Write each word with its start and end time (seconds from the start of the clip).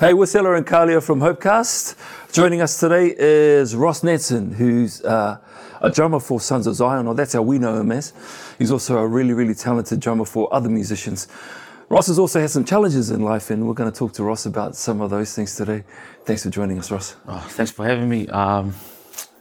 Hey, 0.00 0.14
we're 0.14 0.26
Stella 0.26 0.54
and 0.54 0.66
Kalia 0.66 1.02
from 1.02 1.20
Hopecast. 1.20 1.94
Joining 2.32 2.60
us 2.60 2.78
today 2.80 3.14
is 3.16 3.76
Ross 3.76 4.02
Nanson, 4.02 4.52
who's 4.52 5.00
uh, 5.04 5.38
a 5.80 5.90
drummer 5.90 6.18
for 6.18 6.40
Sons 6.40 6.66
of 6.66 6.74
Zion, 6.74 7.06
or 7.06 7.14
that's 7.14 7.32
how 7.34 7.42
we 7.42 7.58
know 7.58 7.78
him 7.80 7.92
as. 7.92 8.12
He's 8.58 8.72
also 8.72 8.98
a 8.98 9.06
really, 9.06 9.32
really 9.32 9.54
talented 9.54 10.00
drummer 10.00 10.24
for 10.24 10.52
other 10.52 10.68
musicians. 10.68 11.28
Ross 11.88 12.08
has 12.08 12.18
also 12.18 12.40
had 12.40 12.50
some 12.50 12.64
challenges 12.64 13.10
in 13.10 13.20
life, 13.22 13.50
and 13.50 13.66
we're 13.68 13.74
going 13.74 13.90
to 13.90 13.96
talk 13.96 14.12
to 14.14 14.24
Ross 14.24 14.44
about 14.46 14.74
some 14.74 15.00
of 15.00 15.10
those 15.10 15.34
things 15.34 15.54
today. 15.54 15.84
Thanks 16.24 16.42
for 16.42 16.50
joining 16.50 16.78
us, 16.78 16.90
Ross. 16.90 17.14
Oh, 17.28 17.38
thanks 17.50 17.70
for 17.70 17.86
having 17.86 18.08
me. 18.08 18.26
Um, 18.28 18.74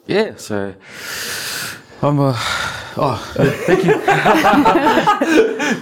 yeah, 0.05 0.35
so 0.35 0.75
I'm 2.03 2.19
a. 2.19 2.33
Oh, 2.97 3.33
thank 3.65 3.85
you. 3.85 4.01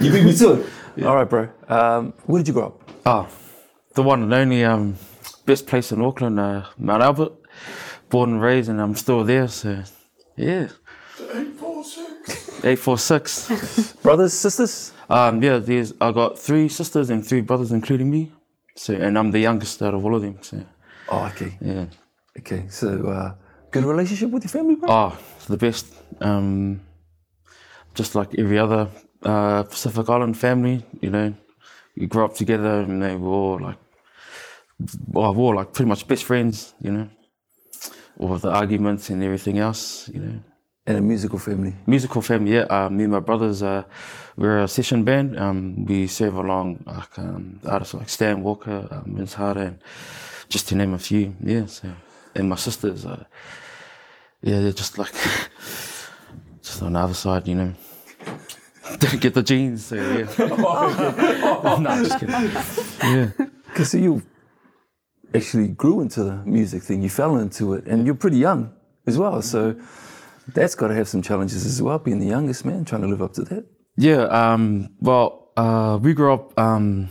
You 0.00 0.12
beat 0.12 0.24
me 0.24 0.34
to 0.36 0.52
it. 0.96 1.04
All 1.04 1.16
right, 1.16 1.28
bro. 1.28 1.48
Um, 1.68 2.12
where 2.26 2.38
did 2.40 2.48
you 2.48 2.54
grow 2.54 2.66
up? 2.66 2.90
Oh, 3.04 3.28
the 3.94 4.02
one 4.02 4.22
and 4.22 4.32
only 4.34 4.64
um, 4.64 4.96
best 5.46 5.66
place 5.66 5.92
in 5.92 6.00
Auckland, 6.02 6.38
uh, 6.38 6.64
Mount 6.78 7.02
Albert. 7.02 7.32
Born 8.08 8.30
and 8.32 8.42
raised, 8.42 8.68
and 8.68 8.80
I'm 8.80 8.96
still 8.96 9.22
there. 9.24 9.46
So, 9.48 9.82
yeah. 10.36 10.68
Eight 11.34 11.52
four 11.58 11.84
six. 11.84 12.64
Eight 12.64 12.78
four 12.78 12.98
six. 12.98 13.92
Brothers, 14.02 14.32
sisters? 14.32 14.92
Um, 15.08 15.40
yeah, 15.42 15.58
there's 15.58 15.92
I 16.00 16.10
got 16.10 16.36
three 16.38 16.68
sisters 16.68 17.10
and 17.10 17.24
three 17.26 17.40
brothers, 17.40 17.70
including 17.70 18.10
me. 18.10 18.32
So, 18.74 18.94
and 18.94 19.16
I'm 19.16 19.30
the 19.30 19.38
youngest 19.38 19.80
out 19.82 19.94
of 19.94 20.04
all 20.04 20.14
of 20.16 20.22
them. 20.22 20.38
So, 20.42 20.64
Oh, 21.08 21.26
okay. 21.26 21.56
yeah. 21.60 21.86
Okay, 22.38 22.66
so 22.68 22.88
uh, 23.08 23.34
good 23.70 23.84
relationship 23.84 24.30
with 24.30 24.44
your 24.44 24.50
family, 24.50 24.74
bro? 24.76 24.88
Oh, 24.90 25.18
the 25.48 25.56
best. 25.56 25.86
Um, 26.20 26.80
just 27.94 28.14
like 28.14 28.36
every 28.38 28.58
other 28.58 28.88
uh, 29.22 29.62
Pacific 29.64 30.08
Island 30.08 30.36
family, 30.36 30.84
you 31.00 31.10
know, 31.10 31.34
you 32.00 32.06
grow 32.06 32.24
up 32.24 32.34
together 32.34 32.80
and 32.80 33.02
they 33.02 33.14
were 33.14 33.28
all 33.28 33.60
like, 33.60 33.76
well, 35.08 35.34
we're 35.34 35.54
like 35.54 35.72
pretty 35.72 35.88
much 35.88 36.08
best 36.08 36.24
friends, 36.24 36.74
you 36.80 36.90
know, 36.90 37.08
all 38.18 38.38
the 38.38 38.50
arguments 38.50 39.10
and 39.10 39.22
everything 39.22 39.58
else, 39.58 40.08
you 40.08 40.20
know. 40.20 40.40
And 40.86 40.96
a 40.96 41.00
musical 41.02 41.38
family. 41.38 41.74
Musical 41.86 42.22
family, 42.22 42.54
yeah. 42.54 42.62
Uh, 42.62 42.88
me 42.88 43.04
and 43.04 43.12
my 43.12 43.20
brothers, 43.20 43.62
uh, 43.62 43.84
we're 44.36 44.62
a 44.62 44.68
session 44.68 45.04
band. 45.04 45.38
Um, 45.38 45.84
we 45.84 46.06
serve 46.06 46.34
along 46.34 46.82
like 46.86 47.18
um, 47.18 47.60
artists 47.66 47.94
like 47.94 48.08
Stan 48.08 48.42
Walker, 48.42 48.88
um, 48.90 49.14
Vince 49.14 49.34
Harder, 49.34 49.60
and 49.60 49.78
just 50.48 50.68
to 50.68 50.74
name 50.74 50.94
a 50.94 50.98
few. 50.98 51.36
Yeah. 51.44 51.66
So, 51.66 51.92
and 52.34 52.48
my 52.48 52.56
sisters, 52.56 53.04
uh, 53.04 53.24
yeah, 54.40 54.60
they're 54.60 54.72
just 54.72 54.96
like 54.96 55.12
just 56.62 56.82
on 56.82 56.94
the 56.94 56.98
other 56.98 57.14
side, 57.14 57.46
you 57.46 57.54
know. 57.54 57.74
Didn't 59.10 59.20
get 59.20 59.32
the 59.32 59.42
genes, 59.42 59.86
so 59.86 59.94
yeah. 59.94 60.26
no, 61.80 62.04
just 62.04 62.20
kidding. 62.20 62.34
Yeah. 63.02 63.30
Because 63.64 63.94
you 63.94 64.22
actually 65.34 65.68
grew 65.68 66.02
into 66.02 66.22
the 66.22 66.36
music 66.44 66.82
thing, 66.82 67.02
you 67.02 67.08
fell 67.08 67.38
into 67.38 67.72
it, 67.72 67.86
and 67.86 68.04
you're 68.04 68.14
pretty 68.14 68.36
young 68.36 68.74
as 69.06 69.16
well. 69.16 69.40
So 69.40 69.74
that's 70.48 70.74
got 70.74 70.88
to 70.88 70.94
have 70.94 71.08
some 71.08 71.22
challenges 71.22 71.64
as 71.64 71.80
well, 71.80 71.98
being 71.98 72.18
the 72.18 72.26
youngest 72.26 72.66
man, 72.66 72.84
trying 72.84 73.00
to 73.00 73.08
live 73.08 73.22
up 73.22 73.32
to 73.34 73.42
that. 73.44 73.64
Yeah, 73.96 74.24
um, 74.24 74.90
well, 75.00 75.50
uh, 75.56 75.98
we 76.00 76.12
grew 76.12 76.34
up 76.34 76.58
um, 76.58 77.08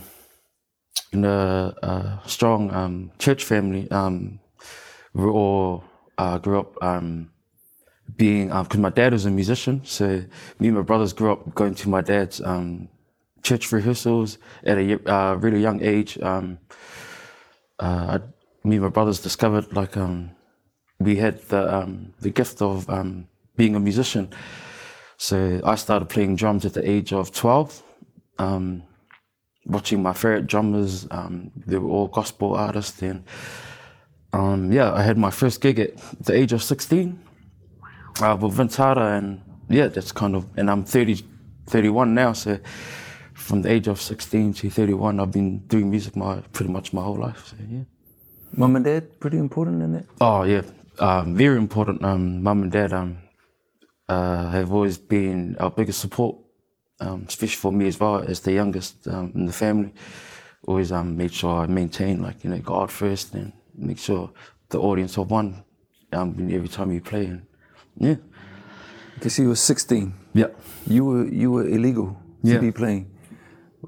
in 1.12 1.24
a, 1.24 1.74
a 1.82 2.20
strong 2.26 2.72
um, 2.72 3.10
church 3.18 3.42
family. 3.42 3.90
Um, 3.90 4.38
we 5.12 5.24
all 5.24 5.82
uh, 6.18 6.38
grew 6.38 6.60
up 6.60 6.80
um, 6.82 7.32
being, 8.16 8.48
because 8.48 8.78
my 8.78 8.90
dad 8.90 9.12
was 9.12 9.26
a 9.26 9.30
musician, 9.30 9.82
so 9.84 10.22
me 10.58 10.68
and 10.68 10.76
my 10.76 10.82
brothers 10.82 11.12
grew 11.12 11.32
up 11.32 11.54
going 11.54 11.74
to 11.76 11.88
my 11.88 12.00
dad's 12.00 12.40
um, 12.40 12.88
church 13.42 13.72
rehearsals 13.72 14.38
at 14.64 14.78
a 14.78 15.12
uh, 15.12 15.34
really 15.34 15.60
young 15.60 15.82
age. 15.82 16.18
Um, 16.20 16.58
uh, 17.78 18.18
me 18.64 18.76
and 18.76 18.84
my 18.84 18.90
brothers 18.90 19.20
discovered 19.20 19.72
like 19.74 19.96
um, 19.96 20.30
we 20.98 21.16
had 21.16 21.40
the 21.48 21.74
um, 21.74 22.12
the 22.20 22.30
gift 22.30 22.60
of 22.60 22.88
um, 22.90 23.26
being 23.56 23.74
a 23.74 23.80
musician. 23.80 24.28
So 25.16 25.60
I 25.64 25.74
started 25.74 26.08
playing 26.08 26.36
drums 26.36 26.64
at 26.64 26.72
the 26.72 26.88
age 26.88 27.12
of 27.12 27.30
12, 27.30 27.82
um, 28.38 28.82
watching 29.66 30.02
my 30.02 30.14
favorite 30.14 30.46
drummers. 30.46 31.06
Um, 31.10 31.50
they 31.66 31.76
were 31.76 31.90
all 31.90 32.08
gospel 32.08 32.54
artists. 32.54 33.02
And 33.02 33.24
um, 34.32 34.72
yeah, 34.72 34.92
I 34.92 35.02
had 35.02 35.18
my 35.18 35.30
first 35.30 35.60
gig 35.60 35.78
at 35.78 35.96
the 36.20 36.34
age 36.34 36.54
of 36.54 36.62
16 36.62 37.18
uh, 38.20 38.36
with 38.40 38.54
Vince 38.54 38.76
Harder. 38.76 39.14
And 39.14 39.42
yeah, 39.68 39.88
that's 39.88 40.12
kind 40.12 40.34
of, 40.34 40.46
and 40.56 40.70
I'm 40.70 40.84
30, 40.84 41.24
31 41.66 42.14
now. 42.14 42.32
So 42.32 42.58
from 43.34 43.62
the 43.62 43.70
age 43.70 43.88
of 43.88 44.00
16 44.00 44.54
to 44.54 44.70
31, 44.70 45.20
I've 45.20 45.30
been 45.30 45.58
doing 45.60 45.90
music 45.90 46.16
my 46.16 46.40
pretty 46.52 46.70
much 46.70 46.92
my 46.92 47.02
whole 47.02 47.16
life. 47.16 47.48
So 47.48 47.56
yeah. 47.68 47.82
Mum 48.52 48.76
and 48.76 48.84
dad, 48.84 49.20
pretty 49.20 49.38
important 49.38 49.82
in 49.82 49.92
that. 49.92 50.06
Oh 50.20 50.42
yeah, 50.42 50.62
um, 50.98 51.36
very 51.36 51.56
important. 51.56 52.04
Um, 52.04 52.42
mum 52.42 52.62
and 52.62 52.72
dad 52.72 52.92
um, 52.92 53.18
uh, 54.08 54.50
have 54.50 54.72
always 54.72 54.98
been 54.98 55.56
our 55.60 55.70
biggest 55.70 56.00
support, 56.00 56.36
um, 56.98 57.26
especially 57.28 57.56
for 57.56 57.72
me 57.72 57.86
as 57.86 58.00
well 58.00 58.18
as 58.18 58.40
the 58.40 58.52
youngest 58.52 59.06
um, 59.06 59.32
in 59.34 59.46
the 59.46 59.52
family. 59.52 59.94
Always 60.66 60.90
um, 60.92 61.16
made 61.16 61.32
sure 61.32 61.62
I 61.62 61.66
maintain 61.66 62.22
like 62.22 62.42
you 62.44 62.50
know 62.50 62.58
God 62.58 62.90
first 62.90 63.34
and 63.34 63.52
make 63.74 63.98
sure 63.98 64.30
the 64.68 64.80
audience 64.80 65.16
are 65.16 65.24
one 65.24 65.64
um, 66.12 66.36
every 66.50 66.68
time 66.68 66.90
you 66.90 67.00
play. 67.00 67.26
And 67.26 67.46
yeah, 68.00 68.16
Because 69.14 69.38
you 69.38 69.48
were 69.48 69.56
16, 69.56 70.12
yeah. 70.34 70.46
you 70.86 71.04
were 71.04 71.26
you 71.28 71.50
were 71.52 71.66
illegal 71.68 72.16
to 72.44 72.52
Yeah. 72.52 72.58
be 72.60 72.72
playing. 72.72 73.06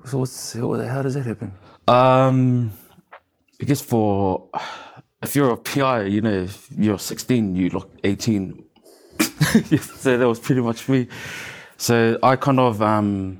So 0.05 0.19
what's, 0.19 0.53
how 0.55 1.03
does 1.03 1.15
that 1.15 1.27
happen? 1.27 1.53
Um, 1.89 2.73
I 3.61 3.65
guess 3.65 3.81
for 3.81 4.49
if 5.23 5.35
you're 5.37 5.51
a 5.53 5.57
PI, 5.57 6.05
you 6.05 6.21
know, 6.21 6.43
if 6.45 6.69
you're 6.77 6.99
16, 6.99 7.57
you 7.57 7.69
look 7.71 7.91
18. 8.05 8.65
so 10.01 10.19
that 10.19 10.27
was 10.29 10.41
pretty 10.41 10.61
much 10.61 10.89
me. 10.89 11.09
So 11.77 12.19
I 12.23 12.37
kind 12.37 12.59
of 12.61 12.81
um, 12.83 13.39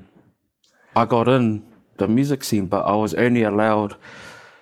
I 0.95 1.05
got 1.05 1.27
in 1.27 1.63
the 1.97 2.07
music 2.07 2.43
scene, 2.43 2.67
but 2.67 2.81
I 2.85 2.95
was 2.95 3.13
only 3.13 3.43
allowed 3.43 3.95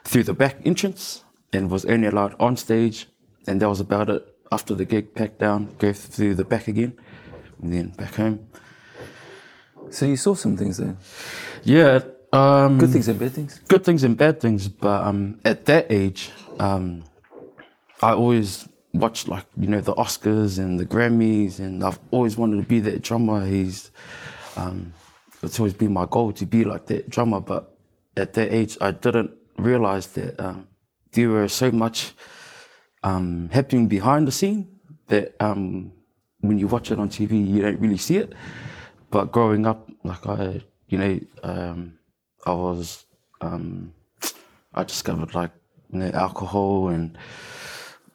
through 0.03 0.23
the 0.23 0.33
back 0.33 0.57
entrance 0.65 1.23
and 1.53 1.69
was 1.69 1.85
only 1.85 2.07
allowed 2.07 2.35
on 2.39 2.57
stage, 2.57 3.07
and 3.47 3.61
that 3.61 3.69
was 3.69 3.79
about 3.79 4.09
it. 4.09 4.25
After 4.51 4.75
the 4.75 4.85
gig, 4.85 5.13
packed 5.15 5.39
down, 5.39 5.73
go 5.79 5.93
through 5.93 6.35
the 6.35 6.43
back 6.43 6.67
again, 6.67 6.93
and 7.61 7.71
then 7.73 7.89
back 7.89 8.15
home. 8.15 8.47
So 9.89 10.05
you 10.05 10.17
saw 10.17 10.33
some 10.35 10.57
things 10.57 10.77
there, 10.77 10.95
Yeah. 11.63 11.99
Um, 12.33 12.77
good 12.77 12.91
things 12.91 13.09
and 13.09 13.19
bad 13.19 13.33
things. 13.33 13.59
good 13.67 13.83
things 13.83 14.03
and 14.05 14.15
bad 14.17 14.39
things, 14.39 14.69
but 14.69 15.03
um, 15.03 15.39
at 15.43 15.65
that 15.65 15.87
age, 15.89 16.31
um, 16.59 17.03
I 18.01 18.13
always 18.13 18.69
watched 18.93 19.27
like 19.27 19.45
you 19.57 19.67
know 19.67 19.81
the 19.81 19.93
Oscars 19.95 20.57
and 20.57 20.79
the 20.79 20.85
Grammys, 20.85 21.59
and 21.59 21.83
I've 21.83 21.99
always 22.09 22.37
wanted 22.37 22.57
to 22.61 22.67
be 22.67 22.79
that 22.81 23.01
drummer. 23.01 23.45
He's 23.45 23.91
um, 24.55 24.93
it's 25.43 25.59
always 25.59 25.73
been 25.73 25.91
my 25.91 26.05
goal 26.09 26.31
to 26.33 26.45
be 26.45 26.63
like 26.63 26.85
that 26.85 27.09
drummer, 27.09 27.41
but 27.41 27.75
at 28.15 28.31
that 28.33 28.53
age, 28.53 28.77
I 28.79 28.91
didn't 28.91 29.31
realize 29.57 30.07
that 30.07 30.39
um, 30.39 30.67
there 31.11 31.27
were 31.29 31.49
so 31.49 31.69
much 31.69 32.13
um, 33.03 33.49
happening 33.51 33.87
behind 33.87 34.27
the 34.27 34.31
scene 34.31 34.67
that 35.07 35.35
um, 35.39 35.91
when 36.39 36.57
you 36.57 36.67
watch 36.67 36.91
it 36.91 36.99
on 36.99 37.09
TV, 37.09 37.45
you 37.47 37.61
don't 37.61 37.79
really 37.79 37.97
see 37.97 38.17
it. 38.17 38.33
But 39.09 39.31
growing 39.31 39.65
up, 39.65 39.89
like 40.03 40.25
I, 40.25 40.61
you 40.87 40.97
know, 40.97 41.19
um, 41.43 41.99
I 42.45 42.53
was, 42.53 43.05
um, 43.41 43.93
I 44.73 44.83
discovered 44.83 45.35
like 45.35 45.51
you 45.91 45.99
know, 45.99 46.11
alcohol 46.13 46.89
and 46.89 47.17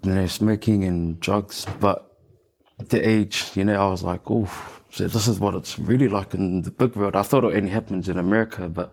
you 0.02 0.12
know 0.14 0.26
smoking 0.26 0.84
and 0.84 1.20
drugs. 1.20 1.66
But 1.80 2.10
at 2.80 2.90
the 2.90 3.06
age, 3.06 3.50
you 3.54 3.64
know, 3.64 3.80
I 3.80 3.90
was 3.90 4.02
like, 4.02 4.22
oh, 4.30 4.50
so 4.90 5.06
this 5.06 5.28
is 5.28 5.38
what 5.38 5.54
it's 5.54 5.78
really 5.78 6.08
like 6.08 6.34
in 6.34 6.62
the 6.62 6.70
big 6.70 6.96
world. 6.96 7.16
I 7.16 7.22
thought 7.22 7.44
it 7.44 7.54
only 7.54 7.70
happens 7.70 8.08
in 8.08 8.18
America, 8.18 8.68
but 8.68 8.92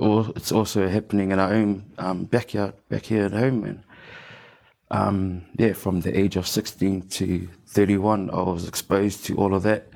it's 0.00 0.52
also 0.52 0.88
happening 0.88 1.30
in 1.30 1.38
our 1.38 1.52
own 1.52 1.84
um, 1.98 2.24
backyard, 2.24 2.74
back 2.88 3.04
here 3.04 3.24
at 3.24 3.32
home. 3.32 3.64
And 3.64 3.82
um, 4.92 5.42
yeah, 5.58 5.72
from 5.72 6.02
the 6.02 6.16
age 6.16 6.36
of 6.36 6.46
16 6.46 7.08
to 7.08 7.48
31, 7.66 8.30
I 8.30 8.42
was 8.42 8.68
exposed 8.68 9.24
to 9.24 9.36
all 9.36 9.54
of 9.54 9.62
that. 9.62 9.88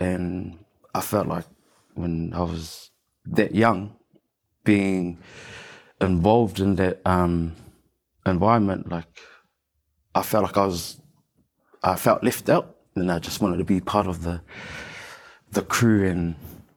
And 0.00 0.58
I 0.94 1.00
felt 1.00 1.28
like 1.28 1.44
when 1.94 2.32
I 2.34 2.42
was 2.42 2.90
that 3.26 3.54
young, 3.54 3.94
being 4.64 5.18
involved 6.00 6.58
in 6.58 6.74
that 6.74 7.00
um, 7.06 7.54
environment, 8.26 8.90
like 8.90 9.06
I 10.14 10.22
felt 10.22 10.42
like 10.42 10.56
I 10.56 10.66
was, 10.66 11.00
I 11.84 11.94
felt 11.94 12.24
left 12.24 12.48
out, 12.48 12.74
and 12.96 13.10
I 13.12 13.20
just 13.20 13.40
wanted 13.40 13.58
to 13.58 13.64
be 13.64 13.80
part 13.80 14.08
of 14.08 14.24
the 14.24 14.40
the 15.52 15.62
crew. 15.62 16.04
And 16.04 16.34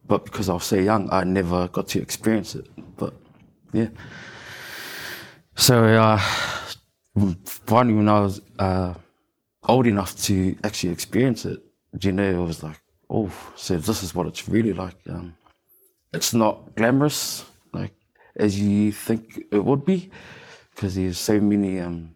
but 0.07 0.24
because 0.24 0.50
I 0.50 0.54
was 0.54 0.66
so 0.66 0.78
young, 0.78 1.10
I 1.12 1.24
never 1.24 1.68
got 1.68 1.88
to 1.90 2.01
experience 2.01 2.54
it. 2.54 2.68
But 2.96 3.13
yeah, 3.74 3.90
so 5.56 5.84
uh, 5.84 6.22
finally 7.46 7.96
when 7.96 8.10
I 8.10 8.20
was 8.20 8.42
uh, 8.58 8.94
old 9.68 9.88
enough 9.88 10.16
to 10.24 10.56
actually 10.64 10.94
experience 10.94 11.46
it, 11.46 11.60
you 12.02 12.12
know, 12.12 12.30
it 12.30 12.46
was 12.46 12.64
like, 12.64 12.80
oh, 13.10 13.32
so 13.56 13.78
this 13.78 14.04
is 14.04 14.14
what 14.14 14.28
it's 14.28 14.48
really 14.48 14.74
like. 14.74 14.96
Um, 15.10 15.36
it's 16.14 16.34
not 16.34 16.76
glamorous, 16.76 17.46
like 17.74 17.94
as 18.36 18.60
you 18.60 18.92
think 18.92 19.44
it 19.52 19.64
would 19.64 19.86
be, 19.86 20.10
because 20.74 20.96
there's 20.96 21.18
so 21.18 21.40
many 21.40 21.80
um, 21.80 22.14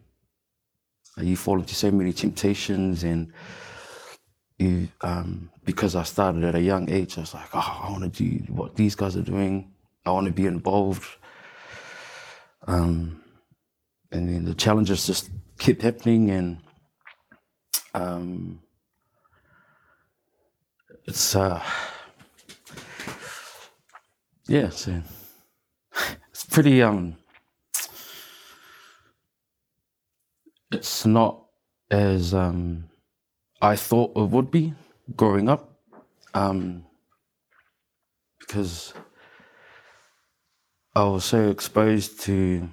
you 1.18 1.36
fall 1.36 1.58
into 1.58 1.74
so 1.74 1.90
many 1.90 2.12
temptations 2.12 3.04
and 3.04 3.32
you 4.58 4.88
um, 5.00 5.50
because 5.64 5.96
I 5.96 6.02
started 6.04 6.44
at 6.44 6.54
a 6.54 6.60
young 6.60 6.90
age, 6.90 7.16
I 7.18 7.22
was 7.22 7.34
like, 7.34 7.48
oh, 7.54 7.80
I 7.84 7.90
want 7.90 8.02
to 8.02 8.08
do 8.08 8.52
what 8.52 8.76
these 8.76 8.94
guys 8.94 9.16
are 9.16 9.22
doing. 9.22 9.72
I 10.06 10.10
want 10.10 10.26
to 10.26 10.32
be 10.32 10.46
involved. 10.46 11.08
Um, 12.66 13.23
and 14.14 14.28
then 14.28 14.44
the 14.44 14.54
challenges 14.54 15.06
just 15.06 15.28
kept 15.58 15.82
happening, 15.82 16.30
and 16.30 16.58
um, 17.94 18.60
it's 21.04 21.34
uh, 21.34 21.60
yeah, 24.46 24.68
so 24.68 25.02
it's 26.30 26.44
pretty 26.44 26.80
um, 26.80 27.16
it's 30.70 31.04
not 31.04 31.46
as 31.90 32.32
um, 32.32 32.84
I 33.60 33.74
thought 33.74 34.12
it 34.16 34.30
would 34.30 34.50
be 34.50 34.74
growing 35.16 35.48
up, 35.48 35.76
um, 36.34 36.84
because 38.38 38.94
I 40.94 41.02
was 41.02 41.24
so 41.24 41.50
exposed 41.50 42.20
to 42.20 42.68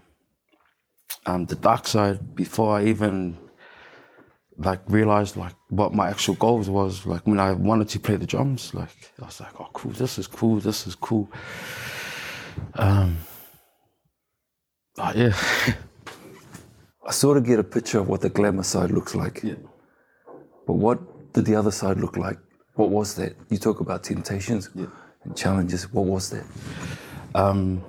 um, 1.25 1.45
the 1.45 1.55
dark 1.55 1.87
side 1.87 2.35
before 2.35 2.77
I 2.77 2.85
even 2.85 3.37
like 4.57 4.81
realized 4.87 5.37
like 5.37 5.53
what 5.69 5.93
my 5.93 6.09
actual 6.09 6.35
goals 6.35 6.69
was. 6.69 7.05
Like 7.05 7.25
when 7.25 7.39
I 7.39 7.53
wanted 7.53 7.89
to 7.89 7.99
play 7.99 8.15
the 8.15 8.25
drums, 8.25 8.73
like 8.73 9.13
I 9.21 9.25
was 9.25 9.39
like, 9.39 9.59
oh 9.59 9.69
cool, 9.73 9.91
this 9.91 10.17
is 10.17 10.27
cool, 10.27 10.59
this 10.59 10.87
is 10.87 10.95
cool. 10.95 11.29
Um, 12.75 13.17
but 14.95 15.15
yeah. 15.15 15.35
I 17.07 17.11
sort 17.11 17.37
of 17.37 17.45
get 17.45 17.59
a 17.59 17.63
picture 17.63 17.99
of 17.99 18.07
what 18.07 18.21
the 18.21 18.29
glamour 18.29 18.63
side 18.63 18.91
looks 18.91 19.15
like. 19.15 19.41
yeah. 19.43 19.55
But 20.67 20.73
what 20.73 21.33
did 21.33 21.45
the 21.45 21.55
other 21.55 21.71
side 21.71 21.97
look 21.97 22.15
like? 22.15 22.37
What 22.75 22.89
was 22.89 23.15
that? 23.15 23.35
You 23.49 23.57
talk 23.57 23.79
about 23.79 24.03
temptations 24.03 24.69
yeah. 24.75 24.85
and 25.23 25.35
challenges. 25.35 25.91
What 25.91 26.05
was 26.05 26.29
that? 26.29 26.45
Um, 27.33 27.83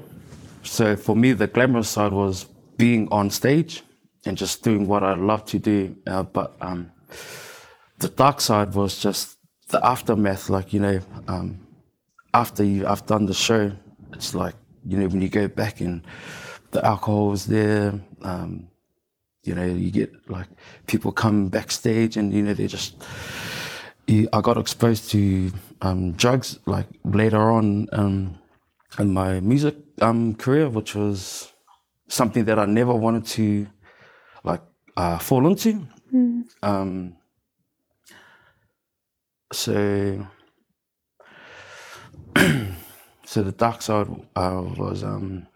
so 0.63 0.97
for 0.97 1.15
me, 1.15 1.33
the 1.33 1.47
glamorous 1.47 1.89
side 1.89 2.13
was 2.13 2.47
being 2.83 3.07
on 3.13 3.31
stage 3.31 3.85
and 4.27 4.37
just 4.37 4.65
doing 4.65 4.89
what 4.89 5.05
I 5.05 5.15
love 5.15 5.45
to 5.53 5.59
do. 5.61 5.95
Uh, 6.05 6.25
but 6.25 6.57
um, 6.61 6.91
the 7.99 8.09
dark 8.09 8.41
side 8.41 8.75
was 8.75 8.99
just 8.99 9.39
the 9.69 9.79
aftermath. 9.87 10.51
Like 10.51 10.73
you 10.73 10.81
know, 10.81 10.99
um, 11.29 11.65
after 12.35 12.65
you 12.65 12.85
I've 12.85 13.07
done 13.07 13.27
the 13.27 13.35
show, 13.35 13.71
it's 14.15 14.35
like 14.35 14.57
you 14.85 14.99
know 14.99 15.07
when 15.07 15.23
you 15.23 15.29
go 15.29 15.47
back 15.47 15.81
and 15.81 16.03
the 16.73 16.85
alcohol 16.85 17.29
was 17.29 17.47
there. 17.47 17.95
Um, 18.23 18.67
you 19.45 19.55
know, 19.55 19.65
you 19.85 19.93
get 19.93 20.11
like 20.29 20.49
people 20.89 21.13
come 21.13 21.51
backstage 21.51 22.17
and 22.17 22.33
you 22.33 22.43
know 22.43 22.55
they 22.55 22.67
just. 22.67 22.97
I 24.09 24.41
got 24.43 24.59
exposed 24.59 25.09
to 25.13 25.53
um, 25.81 26.13
drugs 26.13 26.59
like 26.67 26.89
later 27.05 27.53
on 27.53 27.89
um, 27.93 28.39
in 28.99 29.15
my 29.15 29.39
music 29.39 29.77
um, 30.01 30.35
career, 30.35 30.69
which 30.69 30.97
was 30.97 31.52
something 32.09 32.45
that 32.45 32.59
I 32.59 32.67
never 32.67 32.95
wanted 32.95 33.27
to 33.27 33.67
like 34.45 34.63
uh, 34.97 35.19
fall 35.19 35.47
into. 35.47 35.87
Um, 36.63 37.17
so, 39.53 40.27
so 43.25 43.43
the 43.43 43.53
dark 43.53 43.83
side 43.83 44.09
uh, 44.37 44.63
was 44.77 45.05
um, 45.05 45.47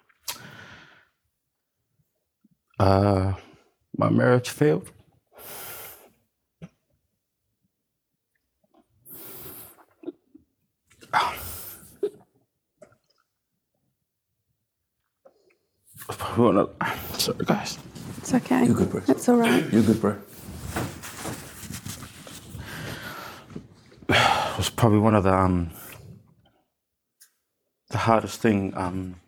uh, 2.78 3.32
my 3.96 4.10
marriage 4.10 4.50
failed. 4.50 4.90
Sorry, 16.08 17.44
guys. 17.44 17.78
It's 18.18 18.32
okay. 18.34 18.64
You're 18.66 18.74
good, 18.74 18.90
bro. 18.90 19.02
It's 19.08 19.28
all 19.28 19.36
right. 19.36 19.72
You're 19.72 19.82
good, 19.82 20.00
bro. 20.00 20.16
It 24.56 24.58
was 24.58 24.70
probably 24.70 25.00
one 25.00 25.14
of 25.14 25.24
the 25.24 25.34
um, 25.34 25.70
the 27.90 27.98
hardest 27.98 28.40
thing 28.40 28.72
um, 28.74 29.20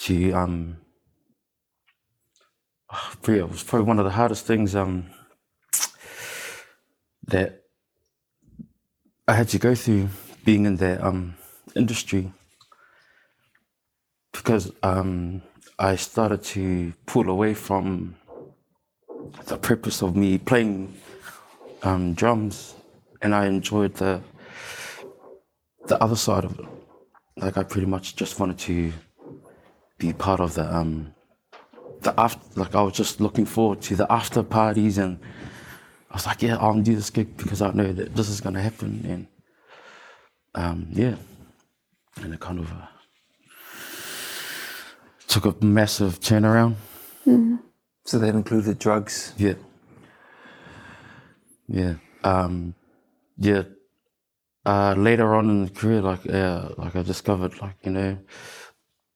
to 0.00 0.32
um, 0.32 0.76
yeah, 3.26 3.34
it 3.36 3.50
was 3.50 3.62
probably 3.62 3.86
one 3.86 3.98
of 3.98 4.04
the 4.04 4.10
hardest 4.10 4.44
things 4.44 4.74
um, 4.74 5.06
that 7.28 7.62
I 9.26 9.34
had 9.34 9.48
to 9.50 9.58
go 9.58 9.74
through 9.74 10.08
being 10.44 10.66
in 10.66 10.76
that 10.76 11.02
um, 11.02 11.36
industry 11.74 12.32
because 14.42 14.72
um, 14.82 15.42
I 15.78 15.96
started 15.96 16.42
to 16.54 16.94
pull 17.04 17.28
away 17.28 17.52
from 17.52 18.16
the 19.44 19.58
purpose 19.58 20.02
of 20.02 20.16
me 20.16 20.38
playing 20.38 20.94
um, 21.82 22.14
drums, 22.14 22.74
and 23.20 23.34
I 23.34 23.46
enjoyed 23.46 23.94
the 23.94 24.22
the 25.88 26.02
other 26.02 26.16
side 26.16 26.44
of 26.44 26.58
it. 26.58 26.66
Like 27.36 27.58
I 27.58 27.64
pretty 27.64 27.86
much 27.86 28.16
just 28.16 28.40
wanted 28.40 28.58
to 28.60 28.92
be 29.98 30.14
part 30.14 30.40
of 30.40 30.54
the 30.54 30.74
um, 30.74 31.14
the 32.00 32.18
after. 32.18 32.40
Like 32.58 32.74
I 32.74 32.80
was 32.80 32.94
just 32.94 33.20
looking 33.20 33.44
forward 33.44 33.82
to 33.82 33.96
the 33.96 34.10
after 34.10 34.42
parties, 34.42 34.96
and 34.96 35.18
I 36.10 36.14
was 36.14 36.26
like, 36.26 36.40
yeah, 36.40 36.56
I'll 36.56 36.80
do 36.80 36.96
this 36.96 37.10
gig 37.10 37.36
because 37.36 37.60
I 37.60 37.72
know 37.72 37.92
that 37.92 38.14
this 38.14 38.30
is 38.30 38.40
gonna 38.40 38.62
happen, 38.62 39.04
and 39.04 39.26
um, 40.54 40.86
yeah, 40.92 41.16
and 42.22 42.32
it 42.32 42.40
kind 42.40 42.58
of 42.58 42.72
uh, 42.72 42.86
took 45.30 45.46
a 45.46 45.64
massive 45.64 46.20
turnaround. 46.20 46.74
So 48.04 48.18
that 48.18 48.34
included 48.34 48.78
drugs. 48.78 49.32
Yeah. 49.38 49.54
Yeah. 51.68 51.94
Um, 52.24 52.74
yeah. 53.38 53.62
Uh, 54.66 54.94
later 54.96 55.34
on 55.34 55.48
in 55.48 55.64
the 55.64 55.70
career, 55.70 56.02
like, 56.02 56.24
yeah, 56.24 56.68
like 56.76 56.96
I 56.96 57.02
discovered, 57.02 57.60
like, 57.62 57.76
you 57.84 57.92
know, 57.92 58.18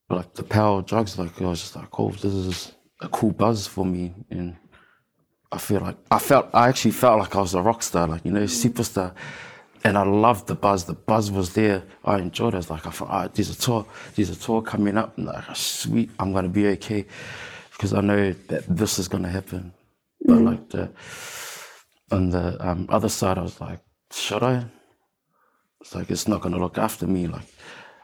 like 0.09 0.33
the 0.35 0.45
power 0.45 0.79
of 0.79 0.87
drugs, 0.87 1.19
like, 1.19 1.43
I 1.43 1.47
was 1.47 1.61
just 1.61 1.77
like, 1.77 1.99
oh, 1.99 2.11
this 2.11 2.33
is 2.33 2.73
a 3.01 3.09
cool 3.09 3.33
buzz 3.33 3.67
for 3.67 3.85
me. 3.85 4.15
And 4.31 4.57
I 5.51 5.59
feel 5.59 5.81
like, 5.81 5.97
I 6.11 6.19
felt, 6.19 6.49
I 6.55 6.69
actually 6.69 6.93
felt 6.93 7.19
like 7.19 7.35
I 7.35 7.41
was 7.41 7.55
a 7.55 7.61
rock 7.61 7.83
star, 7.83 8.07
like, 8.07 8.25
you 8.25 8.31
know, 8.31 8.45
superstar. 8.45 9.15
And 9.85 9.99
I 9.99 10.03
loved 10.03 10.47
the 10.47 10.55
buzz. 10.55 10.85
The 10.85 10.95
buzz 10.95 11.31
was 11.31 11.53
there. 11.53 11.83
I 12.05 12.19
enjoyed 12.19 12.55
it. 12.55 12.57
I 12.57 12.59
was 12.59 12.71
like, 12.71 12.87
I 12.87 12.91
thought, 12.91 13.09
ah, 13.11 13.29
there's 13.29 13.51
a 13.51 13.57
tour, 13.57 13.87
there's 14.15 14.31
a 14.31 14.37
tour 14.37 14.63
coming 14.63 14.97
up. 14.97 15.19
And 15.19 15.27
like, 15.27 15.45
sweet, 15.55 16.11
I'm 16.19 16.33
going 16.33 16.45
to 16.45 16.51
be 16.51 16.69
okay. 16.69 17.05
Because 17.73 17.93
I 17.93 18.01
know 18.01 18.33
that 18.49 18.65
this 18.67 18.99
is 18.99 19.09
going 19.09 19.25
to 19.25 19.29
happen. 19.29 19.73
But 20.23 20.41
like 20.41 20.71
the, 20.71 20.91
on 22.11 22.31
the 22.31 22.57
um, 22.67 22.87
other 22.89 23.11
side, 23.11 23.37
I 23.37 23.43
was 23.43 23.61
like, 23.61 23.81
should 24.11 24.43
I? 24.43 24.65
It's 25.83 25.95
like, 25.95 26.11
it's 26.11 26.29
not 26.29 26.41
going 26.41 26.55
to 26.55 26.61
look 26.61 26.79
after 26.79 27.07
me. 27.07 27.27
Like, 27.27 27.45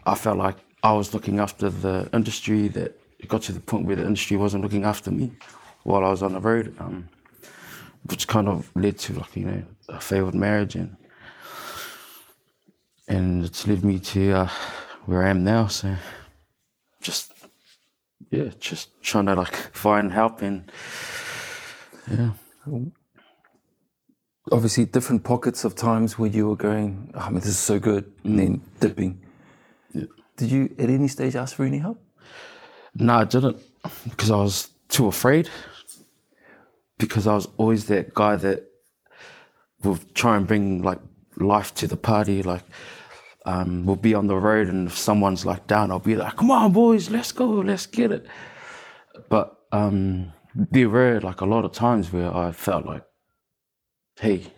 I 0.05 0.15
felt 0.15 0.37
like 0.37 0.57
I 0.83 0.93
was 0.93 1.15
looking 1.15 1.41
after 1.41 1.71
the 1.71 2.11
industry 2.13 2.69
that 2.69 3.01
it 3.19 3.29
got 3.29 3.43
to 3.43 3.53
the 3.53 3.61
point 3.61 3.87
where 3.87 3.97
the 3.97 4.05
industry 4.05 4.37
wasn't 4.37 4.63
looking 4.63 4.85
after 4.85 5.11
me 5.11 5.33
while 5.85 6.05
I 6.05 6.11
was 6.11 6.23
on 6.23 6.35
the 6.35 6.41
road, 6.41 6.75
um, 6.79 7.09
which 8.05 8.29
kind 8.29 8.49
of 8.49 8.71
led 8.75 8.99
to 8.99 9.15
like, 9.15 9.35
you 9.35 9.47
know, 9.47 9.63
a 9.89 10.01
failed 10.01 10.35
marriage 10.35 10.75
and 10.75 10.97
and 13.11 13.45
it's 13.45 13.67
led 13.67 13.85
me 13.85 13.99
to 13.99 14.33
uh, 14.33 14.49
where 15.05 15.25
I 15.27 15.31
am 15.31 15.45
now. 15.45 15.67
So 15.67 15.97
just 17.01 17.33
yeah, 18.31 18.51
just 18.59 19.03
trying 19.03 19.27
to 19.27 19.35
like 19.35 19.57
find 19.75 20.13
help 20.13 20.43
and 20.43 20.71
yeah. 22.11 22.31
Obviously, 24.53 24.85
different 24.85 25.23
pockets 25.23 25.65
of 25.65 25.75
times 25.77 26.19
where 26.19 26.31
you 26.31 26.49
were 26.49 26.57
going, 26.57 27.13
oh, 27.15 27.21
I 27.21 27.31
mean, 27.31 27.41
this 27.41 27.47
is 27.47 27.59
so 27.59 27.79
good, 27.79 28.11
and 28.25 28.39
then 28.39 28.63
dipping. 28.81 29.21
Yeah. 29.93 30.07
Did 30.37 30.51
you 30.51 30.75
at 30.79 30.91
any 30.91 31.09
stage 31.09 31.37
ask 31.37 31.55
for 31.55 31.65
any 31.65 31.79
help? 31.79 32.03
No, 32.95 33.15
I 33.15 33.25
didn't 33.25 33.59
because 34.09 34.31
I 34.31 34.37
was 34.37 34.71
too 34.89 35.07
afraid. 35.07 35.49
Because 36.99 37.27
I 37.27 37.35
was 37.35 37.49
always 37.57 37.87
that 37.87 38.13
guy 38.13 38.37
that 38.37 38.71
would 39.83 40.15
try 40.15 40.37
and 40.37 40.47
bring 40.47 40.83
like 40.83 40.99
life 41.37 41.75
to 41.77 41.87
the 41.87 41.97
party. 41.97 42.43
Like, 42.43 42.63
um, 43.47 43.87
we'll 43.87 43.97
be 43.97 44.15
on 44.15 44.27
the 44.27 44.37
road, 44.37 44.69
and 44.69 44.89
if 44.89 44.97
someone's 44.97 45.47
like 45.47 45.67
down, 45.67 45.91
I'll 45.91 45.99
be 45.99 46.17
like, 46.17 46.37
"Come 46.37 46.51
on, 46.51 46.73
boys, 46.73 47.11
let's 47.11 47.33
go, 47.33 47.47
let's 47.47 47.87
get 47.87 48.13
it." 48.13 48.27
But 49.29 49.57
um, 49.73 50.33
were 50.73 51.21
like 51.21 51.41
a 51.41 51.47
lot 51.47 51.65
of 51.65 51.73
times 51.73 52.13
where 52.13 52.35
I 52.35 52.53
felt 52.53 52.87
like, 52.87 53.05
"Hey, 54.19 54.53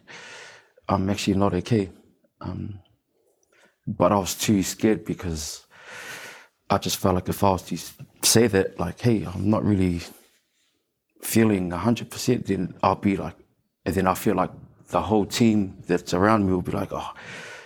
I'm 0.88 1.08
actually 1.10 1.36
not 1.36 1.54
okay," 1.54 1.90
um, 2.40 2.80
but 3.86 4.12
I 4.12 4.16
was 4.16 4.34
too 4.34 4.62
scared 4.62 5.04
because 5.04 5.66
I 6.70 6.78
just 6.78 6.96
felt 6.96 7.14
like 7.14 7.28
if 7.28 7.44
I 7.44 7.50
was 7.50 7.62
to 7.64 7.78
say 8.22 8.46
that, 8.46 8.80
like, 8.80 9.00
hey, 9.00 9.24
I'm 9.24 9.50
not 9.50 9.64
really 9.64 10.00
feeling 11.20 11.70
100%, 11.70 12.46
then 12.46 12.74
I'll 12.82 12.94
be 12.94 13.16
like, 13.16 13.36
and 13.84 13.94
then 13.94 14.06
I 14.06 14.14
feel 14.14 14.34
like 14.34 14.50
the 14.88 15.02
whole 15.02 15.26
team 15.26 15.76
that's 15.86 16.14
around 16.14 16.46
me 16.46 16.52
will 16.52 16.62
be 16.62 16.72
like, 16.72 16.92
oh, 16.92 17.10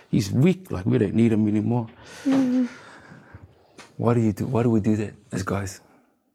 he's 0.09 0.31
weak, 0.31 0.71
like, 0.71 0.85
we 0.85 0.97
don't 0.97 1.13
need 1.13 1.31
him 1.31 1.47
anymore. 1.47 1.87
Why 3.97 4.13
do 4.13 4.21
you 4.21 4.33
do? 4.33 4.45
Why 4.45 4.63
do 4.63 4.69
we 4.69 4.79
do 4.79 4.95
that 4.95 5.13
as 5.31 5.43
guys? 5.43 5.81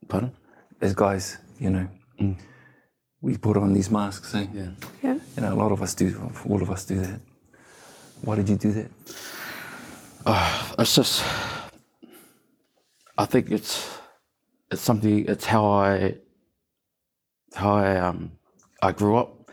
Pardon? 0.09 0.33
As 0.81 0.95
guys, 0.95 1.39
you 1.61 1.71
know, 1.71 1.89
we 3.21 3.37
put 3.37 3.57
on 3.57 3.73
these 3.73 3.89
masks. 3.89 4.35
Eh? 4.35 4.47
Yeah. 4.53 4.71
Yeah. 5.03 5.19
You 5.37 5.43
know, 5.43 5.53
a 5.53 5.59
lot 5.63 5.71
of 5.71 5.81
us 5.81 5.95
do. 5.95 6.33
All 6.49 6.61
of 6.61 6.71
us 6.71 6.85
do 6.85 7.01
that. 7.01 7.21
Why 8.23 8.37
did 8.37 8.49
you 8.49 8.57
do 8.57 8.73
that? 8.73 8.91
it's 10.79 10.95
just 10.95 11.25
I 13.19 13.25
think 13.25 13.51
it's 13.51 13.99
it's 14.71 14.83
something 14.83 15.27
it's 15.29 15.45
how 15.45 15.67
I 15.67 16.17
how 17.55 17.75
I 17.75 17.97
um 17.99 18.33
I 18.83 18.93
grew 18.93 19.17
up. 19.17 19.51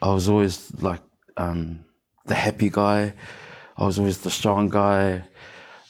I 0.00 0.12
was 0.12 0.28
always 0.28 0.72
like 0.80 1.00
um 1.36 1.84
the 2.26 2.34
happy 2.34 2.70
guy. 2.70 3.14
I 3.76 3.84
was 3.84 3.98
always 3.98 4.18
the 4.18 4.30
strong 4.30 4.68
guy. 4.68 5.24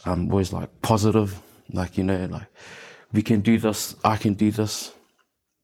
I'm 0.04 0.30
always 0.30 0.52
like 0.52 0.82
positive. 0.82 1.40
Like, 1.72 1.96
you 1.96 2.04
know, 2.04 2.26
like 2.26 2.48
we 3.12 3.22
can 3.22 3.40
do 3.40 3.58
this, 3.58 3.96
I 4.04 4.16
can 4.16 4.34
do 4.34 4.50
this. 4.50 4.92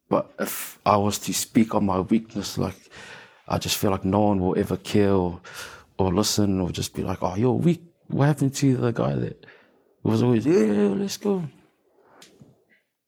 But 0.08 0.32
if 0.38 0.78
I 0.86 0.96
was 0.96 1.18
to 1.20 1.34
speak 1.34 1.74
on 1.74 1.84
my 1.84 2.00
weakness, 2.00 2.56
like 2.56 2.76
I 3.46 3.58
just 3.58 3.76
feel 3.76 3.90
like 3.90 4.04
no 4.04 4.20
one 4.20 4.40
will 4.40 4.58
ever 4.58 4.76
care 4.76 5.12
or, 5.12 5.40
or 5.98 6.14
listen 6.14 6.60
or 6.60 6.70
just 6.70 6.94
be 6.94 7.02
like, 7.02 7.22
oh, 7.22 7.34
you're 7.34 7.52
weak. 7.52 7.82
What 8.06 8.26
happened 8.26 8.54
to 8.54 8.76
the 8.76 8.92
guy 8.92 9.14
that 9.14 9.44
was 10.02 10.22
always, 10.22 10.46
yeah, 10.46 10.60
yeah, 10.60 10.88
let's 10.88 11.18
go. 11.18 11.44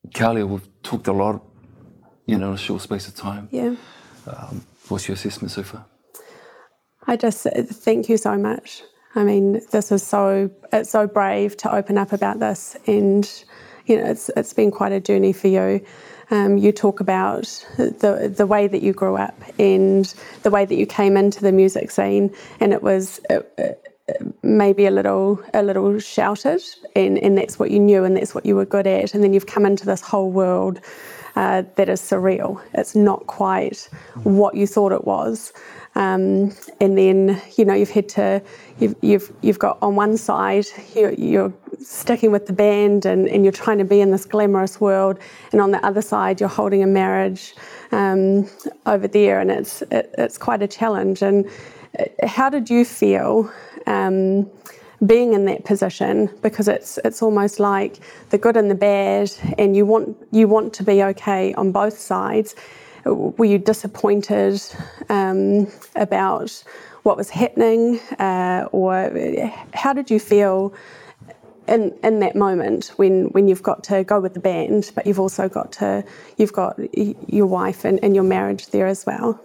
Kalia, 0.08 0.46
we've 0.46 0.68
talked 0.82 1.08
a 1.08 1.12
lot, 1.12 1.42
you 2.26 2.36
know, 2.36 2.48
in 2.48 2.54
a 2.54 2.58
short 2.58 2.82
space 2.82 3.08
of 3.08 3.14
time. 3.14 3.48
Yeah. 3.50 3.76
Um, 4.26 4.66
what's 4.88 5.08
your 5.08 5.14
assessment 5.14 5.52
so 5.52 5.62
far? 5.62 5.86
I 7.07 7.16
just 7.16 7.42
thank 7.45 8.09
you 8.09 8.16
so 8.16 8.37
much. 8.37 8.83
I 9.14 9.25
mean, 9.25 9.61
this 9.73 9.90
is 9.90 10.02
so 10.07 10.50
it's 10.73 10.90
so 10.90 11.07
brave 11.07 11.57
to 11.59 11.75
open 11.75 11.99
up 11.99 12.12
about 12.12 12.38
this, 12.38 12.76
and 12.87 13.28
you 13.87 13.97
know, 13.97 14.04
it's 14.04 14.30
it's 14.37 14.52
been 14.52 14.71
quite 14.71 14.92
a 14.92 15.00
journey 15.00 15.33
for 15.33 15.49
you. 15.49 15.85
Um, 16.30 16.59
you 16.59 16.71
talk 16.71 17.00
about 17.00 17.45
the 17.76 18.33
the 18.35 18.47
way 18.47 18.69
that 18.69 18.83
you 18.83 18.92
grew 18.92 19.16
up 19.16 19.35
and 19.59 20.12
the 20.42 20.50
way 20.50 20.64
that 20.64 20.76
you 20.76 20.87
came 20.87 21.16
into 21.16 21.40
the 21.40 21.50
music 21.50 21.90
scene, 21.90 22.35
and 22.61 22.73
it 22.73 22.83
was 22.83 23.19
uh, 23.30 23.40
uh, 23.59 23.73
maybe 24.42 24.87
a 24.87 24.92
little 24.92 25.42
a 25.54 25.62
little 25.62 25.99
shouted, 25.99 26.62
and 26.95 27.19
and 27.19 27.37
that's 27.37 27.59
what 27.59 27.73
you 27.73 27.80
knew, 27.80 28.04
and 28.04 28.16
that's 28.16 28.35
what 28.35 28.47
you 28.47 28.54
were 28.54 28.66
good 28.66 28.87
at, 28.87 29.14
and 29.14 29.25
then 29.25 29.33
you've 29.33 29.47
come 29.47 29.66
into 29.66 29.87
this 29.87 30.02
whole 30.02 30.30
world 30.30 30.80
uh, 31.35 31.62
that 31.76 31.88
is 31.88 32.00
surreal. 32.00 32.62
It's 32.75 32.95
not 32.95 33.26
quite 33.26 33.88
what 34.23 34.54
you 34.54 34.66
thought 34.66 34.92
it 34.92 35.04
was. 35.04 35.52
Um, 35.97 36.54
and 36.80 36.97
then 36.97 37.42
you 37.56 37.64
know 37.64 37.75
you've 37.75 37.90
had 37.90 38.09
to 38.11 38.42
you've 38.78 38.94
you've, 39.02 39.32
you've 39.42 39.59
got 39.59 39.76
on 39.82 39.97
one 39.97 40.16
side 40.16 40.66
you're, 40.94 41.12
you're 41.14 41.52
sticking 41.80 42.30
with 42.30 42.47
the 42.47 42.52
band 42.52 43.06
and, 43.06 43.28
and 43.28 43.44
you're 43.44 43.52
trying 43.52 43.78
to 43.78 43.85
be 43.85 44.00
in 44.00 44.11
this 44.11 44.25
glamorous 44.25 44.80
world. 44.80 45.18
And 45.52 45.61
on 45.61 45.73
the 45.73 45.85
other 45.85 46.02
side 46.02 46.40
you're 46.40 46.49
holding 46.49 46.82
a 46.82 46.87
marriage 46.87 47.54
um, 47.92 48.49
over 48.87 49.09
there. 49.09 49.40
And 49.40 49.50
it's 49.50 49.82
it, 49.90 50.14
it's 50.16 50.38
quite 50.38 50.62
a 50.62 50.68
challenge. 50.68 51.23
And 51.23 51.49
uh, 51.99 52.04
how 52.26 52.49
did 52.49 52.70
you 52.70 52.85
feel 52.85 53.52
um, 53.87 54.49
being 55.04 55.32
in 55.32 55.44
that 55.47 55.64
position? 55.64 56.30
Because 56.40 56.68
it's 56.68 56.99
it's 57.04 57.20
almost 57.20 57.59
like 57.59 57.99
the 58.30 58.38
good 58.38 58.56
and 58.56 58.70
the 58.70 58.76
bad 58.76 59.32
and 59.59 59.75
you 59.75 59.85
want 59.87 60.16
you 60.30 60.47
want 60.47 60.73
to 60.75 60.85
be 60.85 61.02
okay 61.02 61.52
on 61.54 61.73
both 61.73 61.99
sides 61.99 62.54
were 63.04 63.45
you 63.45 63.59
disappointed 63.59 64.61
um, 65.09 65.66
about 65.97 66.62
what 67.02 67.16
was 67.16 67.30
happening, 67.30 67.99
uh, 68.19 68.69
or 68.73 69.11
how 69.75 69.92
did 69.92 70.11
you 70.11 70.21
feel 70.21 70.75
in 71.69 71.97
in 72.02 72.21
that 72.21 72.37
moment 72.37 72.92
when 72.97 73.26
when 73.26 73.49
you've 73.49 73.62
got 73.62 73.83
to 73.85 74.04
go 74.04 74.21
with 74.21 74.35
the 74.35 74.40
band, 74.40 74.90
but 74.95 75.07
you've 75.07 75.21
also 75.21 75.49
got 75.49 75.73
to 75.73 76.04
you've 76.37 76.52
got 76.52 76.78
your 77.33 77.47
wife 77.47 77.85
and, 77.85 78.02
and 78.02 78.14
your 78.14 78.25
marriage 78.25 78.66
there 78.69 78.87
as 78.87 79.07
well? 79.07 79.40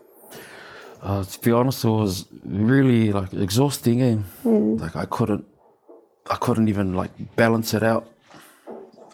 Uh, 1.01 1.23
to 1.23 1.39
be 1.39 1.51
honest, 1.51 1.85
it 1.85 1.89
was 1.89 2.25
really 2.43 3.11
like 3.11 3.31
exhausting. 3.33 4.01
Eh? 4.01 4.17
Like 4.43 4.95
I 4.95 5.05
couldn't, 5.05 5.45
I 6.29 6.35
couldn't 6.35 6.67
even 6.67 6.95
like 6.95 7.11
balance 7.35 7.75
it 7.75 7.83
out. 7.83 8.11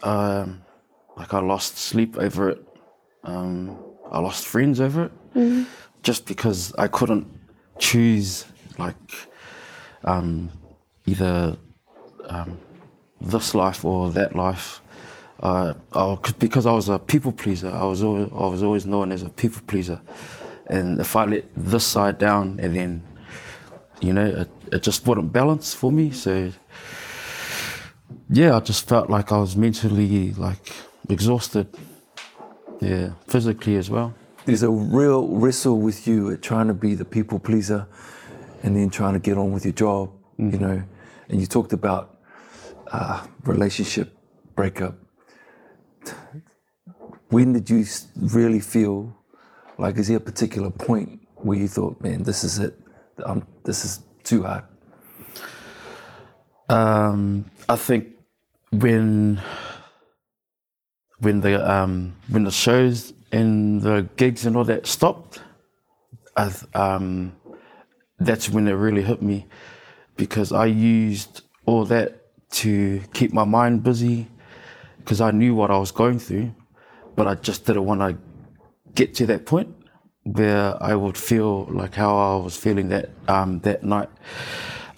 Um, 0.02 0.62
like 1.16 1.34
I 1.34 1.40
lost 1.40 1.76
sleep 1.76 2.16
over 2.16 2.48
it. 2.48 2.66
Um, 3.24 3.76
I 4.12 4.18
lost 4.20 4.46
friends 4.46 4.78
over 4.78 5.10
it, 5.34 5.66
just 6.02 6.26
because 6.26 6.74
I 6.76 6.86
couldn't 6.86 7.26
choose 7.78 8.44
like 8.78 8.94
um, 10.04 10.50
either 11.06 11.56
um, 12.28 12.58
this 13.20 13.54
life 13.54 13.84
or 13.86 14.10
that 14.10 14.36
life. 14.36 14.82
Uh, 15.40 15.72
I, 15.94 16.16
because 16.38 16.66
I 16.66 16.72
was 16.72 16.88
a 16.88 16.98
people 16.98 17.32
pleaser, 17.32 17.70
I 17.70 17.84
was 17.84 18.02
always, 18.02 18.28
I 18.32 18.46
was 18.46 18.62
always 18.62 18.86
known 18.86 19.10
as 19.10 19.22
a 19.22 19.30
people 19.30 19.62
pleaser, 19.66 20.00
and 20.66 21.00
if 21.00 21.16
I 21.16 21.24
let 21.24 21.44
this 21.56 21.84
side 21.84 22.18
down, 22.18 22.60
and 22.60 22.76
then 22.76 23.02
you 24.00 24.12
know 24.12 24.26
it, 24.26 24.50
it 24.72 24.82
just 24.82 25.06
wouldn't 25.06 25.32
balance 25.32 25.74
for 25.74 25.90
me. 25.90 26.10
So 26.10 26.52
yeah, 28.28 28.56
I 28.56 28.60
just 28.60 28.86
felt 28.86 29.10
like 29.10 29.32
I 29.32 29.38
was 29.38 29.56
mentally 29.56 30.32
like 30.34 30.72
exhausted. 31.08 31.66
Yeah, 32.82 33.12
physically 33.28 33.76
as 33.76 33.88
well. 33.88 34.12
There's 34.44 34.64
a 34.64 34.70
real 34.70 35.28
wrestle 35.28 35.78
with 35.78 36.08
you 36.08 36.32
at 36.32 36.42
trying 36.42 36.66
to 36.66 36.74
be 36.74 36.96
the 36.96 37.04
people 37.04 37.38
pleaser 37.38 37.86
and 38.64 38.74
then 38.76 38.90
trying 38.90 39.12
to 39.12 39.20
get 39.20 39.38
on 39.38 39.52
with 39.52 39.64
your 39.64 39.72
job, 39.72 40.10
you 40.36 40.58
know. 40.58 40.82
And 41.28 41.40
you 41.40 41.46
talked 41.46 41.72
about 41.72 42.18
uh, 42.90 43.24
relationship 43.44 44.16
breakup. 44.56 44.96
When 47.28 47.52
did 47.52 47.70
you 47.70 47.84
really 48.16 48.58
feel 48.58 49.16
like, 49.78 49.96
is 49.96 50.08
there 50.08 50.16
a 50.16 50.20
particular 50.20 50.70
point 50.70 51.20
where 51.36 51.58
you 51.58 51.68
thought, 51.68 52.00
man, 52.00 52.24
this 52.24 52.42
is 52.42 52.58
it? 52.58 52.76
Um, 53.24 53.46
this 53.62 53.84
is 53.84 54.00
too 54.24 54.42
hard? 54.42 54.64
Um, 56.68 57.44
I 57.68 57.76
think 57.76 58.08
when 58.72 59.40
when 61.22 61.40
the 61.40 61.54
um, 61.70 62.14
when 62.28 62.44
the 62.44 62.50
shows 62.50 63.12
and 63.30 63.80
the 63.80 64.08
gigs 64.16 64.44
and 64.44 64.56
all 64.56 64.64
that 64.64 64.86
stopped, 64.86 65.40
I, 66.36 66.52
um, 66.74 67.34
that's 68.18 68.48
when 68.50 68.68
it 68.68 68.72
really 68.72 69.02
hit 69.02 69.22
me 69.22 69.46
because 70.16 70.52
I 70.52 70.66
used 70.66 71.42
all 71.64 71.84
that 71.86 72.18
to 72.50 73.00
keep 73.14 73.32
my 73.32 73.44
mind 73.44 73.82
busy 73.82 74.28
because 74.98 75.20
I 75.20 75.30
knew 75.30 75.54
what 75.54 75.70
I 75.70 75.78
was 75.78 75.92
going 75.92 76.18
through, 76.18 76.54
but 77.16 77.26
I 77.26 77.36
just 77.36 77.66
didn't 77.66 77.86
want 77.86 78.00
to 78.00 78.18
get 78.94 79.14
to 79.14 79.26
that 79.26 79.46
point 79.46 79.74
where 80.24 80.80
I 80.82 80.94
would 80.94 81.16
feel 81.16 81.64
like 81.64 81.94
how 81.94 82.16
I 82.16 82.42
was 82.42 82.56
feeling 82.56 82.88
that 82.88 83.10
um, 83.28 83.60
that 83.60 83.84
night. 83.84 84.10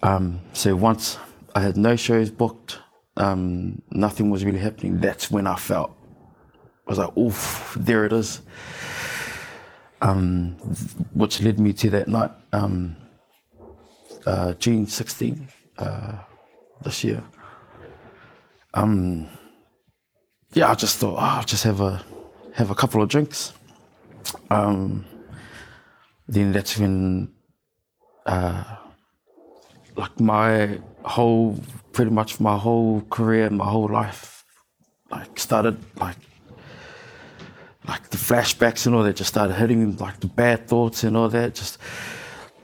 Um, 0.03 0.41
so 0.55 0.75
once 0.75 1.19
I 1.55 1.61
had 1.61 1.77
no 1.77 1.97
shows 1.97 2.31
booked, 2.31 2.79
um, 3.19 3.83
nothing 3.91 4.31
was 4.31 4.45
really 4.45 4.59
happening. 4.59 5.01
That's 5.01 5.31
when 5.31 5.47
I 5.47 5.57
felt 5.57 5.95
I 6.87 6.91
was 6.91 6.99
like, 6.99 7.17
"Oof, 7.17 7.77
there 7.79 8.05
it 8.05 8.13
is," 8.13 8.43
um, 10.03 10.57
which 11.15 11.41
led 11.43 11.59
me 11.59 11.73
to 11.73 11.91
that 11.91 12.09
night, 12.09 12.31
um, 12.53 12.97
uh, 14.27 14.53
June 14.55 14.87
16th 14.87 15.49
uh, 15.79 16.19
this 16.83 17.05
year. 17.05 17.23
Um, 18.75 19.29
yeah, 20.53 20.71
I 20.71 20.75
just 20.75 20.99
thought, 20.99 21.15
oh, 21.15 21.39
I'll 21.39 21.45
just 21.45 21.65
have 21.65 21.81
a 21.81 22.05
have 22.55 22.71
a 22.71 22.75
couple 22.75 23.03
of 23.03 23.09
drinks. 23.09 23.53
Um, 24.51 25.05
then 26.29 26.53
that's 26.53 26.79
when 26.79 27.33
uh, 28.27 28.65
like 29.97 30.19
my 30.21 30.79
whole 31.03 31.61
pretty 31.93 32.11
much 32.11 32.41
my 32.41 32.57
whole 32.57 33.03
career 33.03 33.51
my 33.51 33.67
whole 33.67 33.89
life 33.89 34.45
like 35.11 35.39
started 35.39 35.77
like 35.97 36.17
like 37.87 38.09
the 38.11 38.17
flashbacks 38.17 38.87
and 38.87 38.95
all 38.95 39.03
that 39.03 39.17
just 39.17 39.31
started 39.31 39.55
hitting 39.55 39.85
me 39.85 39.97
like 39.97 40.21
the 40.21 40.27
bad 40.27 40.67
thoughts 40.67 41.05
and 41.05 41.17
all 41.17 41.29
that 41.29 41.55
just 41.55 41.79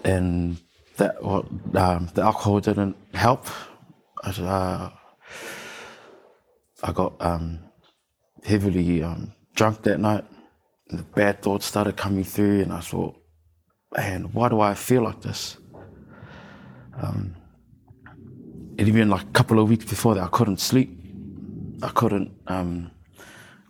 and 0.04 0.56
that 0.96 1.22
what 1.22 1.46
um, 1.74 2.08
the 2.14 2.22
alcohol 2.22 2.60
didn't 2.60 2.96
help 3.14 3.46
I, 4.22 4.30
uh, 4.30 4.90
I 6.82 6.92
got 6.92 7.14
um, 7.20 7.60
heavily 8.44 9.02
um, 9.02 9.32
drunk 9.54 9.82
that 9.82 9.98
night 10.00 10.24
and 10.88 10.98
the 10.98 11.04
bad 11.04 11.42
thoughts 11.42 11.66
started 11.66 11.96
coming 11.96 12.24
through 12.24 12.62
and 12.62 12.72
I 12.72 12.80
thought 12.80 13.16
man 13.96 14.32
why 14.32 14.48
do 14.48 14.60
I 14.60 14.74
feel 14.74 15.02
like 15.02 15.20
this 15.20 15.56
Um 16.96 17.36
and 18.80 18.88
even 18.88 19.10
like 19.10 19.22
a 19.24 19.32
couple 19.32 19.58
of 19.58 19.68
weeks 19.68 19.84
before 19.84 20.14
that, 20.14 20.24
I 20.24 20.28
couldn't 20.28 20.58
sleep. 20.58 20.90
I 21.82 21.90
couldn't. 21.90 22.32
Um, 22.46 22.90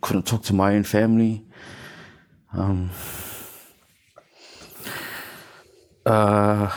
couldn't 0.01 0.25
talk 0.27 0.43
to 0.43 0.53
my 0.53 0.73
own 0.75 0.83
family. 0.83 1.45
Um, 2.53 2.89
uh, 6.05 6.69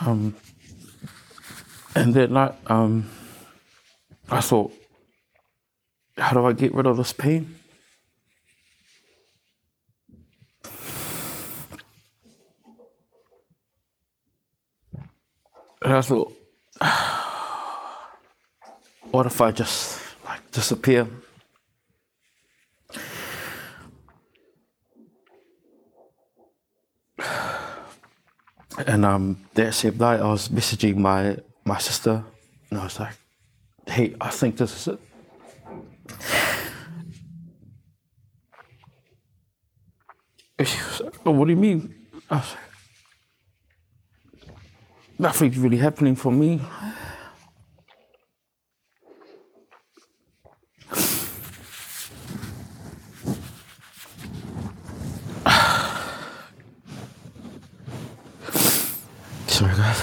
um, 0.00 0.34
and 1.94 2.14
then 2.14 2.32
like 2.32 2.54
um, 2.70 3.10
I 4.30 4.40
thought, 4.40 4.72
how 6.16 6.32
do 6.32 6.46
I 6.46 6.52
get 6.52 6.74
rid 6.74 6.86
of 6.86 6.96
this 6.96 7.12
pain? 7.12 7.56
And 15.86 15.94
I 15.94 16.00
thought, 16.00 16.32
what 19.12 19.26
if 19.26 19.40
I 19.40 19.52
just 19.52 20.02
like 20.24 20.50
disappear? 20.50 21.06
And 28.88 29.04
um, 29.04 29.36
that 29.54 29.74
same 29.74 29.96
night, 29.96 30.18
I 30.18 30.28
was 30.28 30.48
messaging 30.48 30.96
my 30.96 31.38
my 31.64 31.78
sister, 31.78 32.24
and 32.68 32.80
I 32.80 32.82
was 32.82 32.98
like, 32.98 33.14
"Hey, 33.86 34.16
I 34.20 34.30
think 34.30 34.56
this 34.56 34.74
is 34.74 34.88
it." 34.88 34.98
And 40.58 40.66
she 40.66 40.78
was 40.78 41.00
like, 41.00 41.14
"Oh, 41.24 41.30
what 41.30 41.44
do 41.44 41.52
you 41.52 41.60
mean?" 41.60 41.94
I 42.28 42.38
was 42.38 42.50
like, 42.50 42.65
"Nothing's 45.18 45.58
really 45.58 45.78
happening 45.78 46.16
for 46.16 46.30
me." 46.32 46.60
Sorry, 59.46 59.74
guys. 59.74 60.02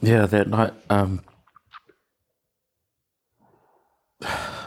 Yeah, 0.00 0.26
that 0.26 0.48
night, 0.48 0.72
um, 0.90 1.20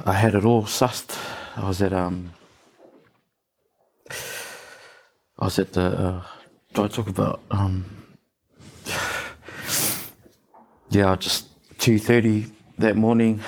I 0.06 0.14
had 0.14 0.36
it 0.36 0.46
all 0.46 0.64
sussed. 0.64 1.18
I 1.56 1.68
was 1.68 1.82
at, 1.82 1.94
um, 1.94 2.34
I 4.10 5.46
was 5.46 5.58
at 5.60 5.74
the, 5.74 5.82
uh, 5.82 6.24
I 6.76 6.88
talk 6.88 7.08
about, 7.08 7.42
um, 7.52 7.86
yeah, 10.90 11.16
just 11.16 11.48
2.30 11.78 12.52
that 12.80 12.96
morning, 12.96 13.42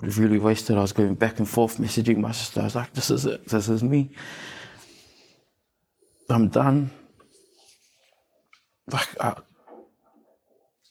really 0.00 0.38
wasted. 0.38 0.76
I 0.76 0.80
was 0.80 0.92
going 0.92 1.14
back 1.14 1.38
and 1.38 1.48
forth 1.48 1.78
messaging 1.78 2.18
my 2.18 2.32
sister. 2.32 2.60
I 2.60 2.64
was 2.64 2.74
like, 2.74 2.92
this 2.92 3.10
is 3.10 3.26
it, 3.26 3.46
this 3.48 3.68
is 3.68 3.82
me. 3.82 4.10
I'm 6.28 6.48
done 6.48 6.90
like 8.92 9.20
I, 9.20 9.34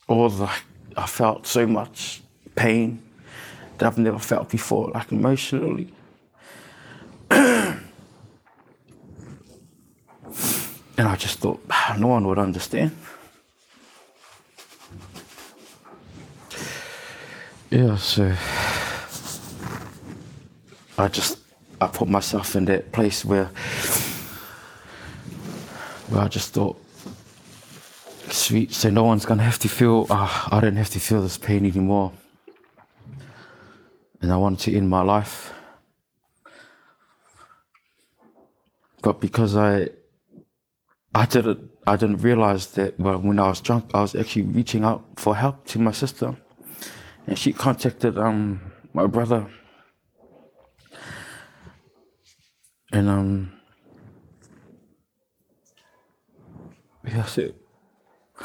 or 0.07 0.29
like 0.29 0.63
I 0.95 1.07
felt 1.07 1.45
so 1.47 1.65
much 1.67 2.21
pain 2.55 3.01
that 3.77 3.85
I've 3.85 3.97
never 3.97 4.19
felt 4.19 4.49
before, 4.49 4.89
like 4.89 5.11
emotionally. 5.11 5.93
I 11.05 11.15
just 11.15 11.39
thought 11.39 11.59
"Ah, 11.69 11.95
no 11.99 12.07
one 12.07 12.25
would 12.27 12.39
understand. 12.39 12.91
Yeah, 17.69 17.97
so 17.97 18.33
I 20.97 21.07
just 21.09 21.37
I 21.81 21.87
put 21.87 22.07
myself 22.07 22.55
in 22.55 22.65
that 22.65 22.91
place 22.91 23.25
where 23.25 23.51
where 26.09 26.21
I 26.21 26.27
just 26.29 26.53
thought 26.53 26.81
sweet. 28.31 28.73
So 28.73 28.89
no 28.89 29.03
one's 29.03 29.25
gonna 29.25 29.43
have 29.43 29.59
to 29.59 29.67
feel. 29.69 30.07
Uh, 30.09 30.47
I 30.51 30.59
don't 30.61 30.77
have 30.77 30.89
to 30.91 30.99
feel 30.99 31.21
this 31.21 31.37
pain 31.37 31.65
anymore. 31.65 32.13
And 34.21 34.31
I 34.31 34.37
wanted 34.37 34.59
to 34.71 34.75
end 34.75 34.89
my 34.89 35.01
life, 35.01 35.53
but 39.03 39.19
because 39.21 39.55
I, 39.55 39.89
I 41.15 41.25
didn't, 41.25 41.71
I 41.85 41.95
didn't 41.95 42.17
realize 42.17 42.67
that. 42.73 42.99
Well, 42.99 43.19
when 43.19 43.39
I 43.39 43.47
was 43.49 43.61
drunk, 43.61 43.91
I 43.93 44.01
was 44.01 44.15
actually 44.15 44.43
reaching 44.43 44.83
out 44.83 45.03
for 45.15 45.35
help 45.35 45.65
to 45.67 45.79
my 45.79 45.91
sister, 45.91 46.35
and 47.25 47.37
she 47.37 47.53
contacted 47.53 48.17
um 48.17 48.61
my 48.93 49.07
brother, 49.07 49.47
and 52.91 53.09
um. 53.09 53.51
Yeah, 57.09 57.23
so 57.23 57.51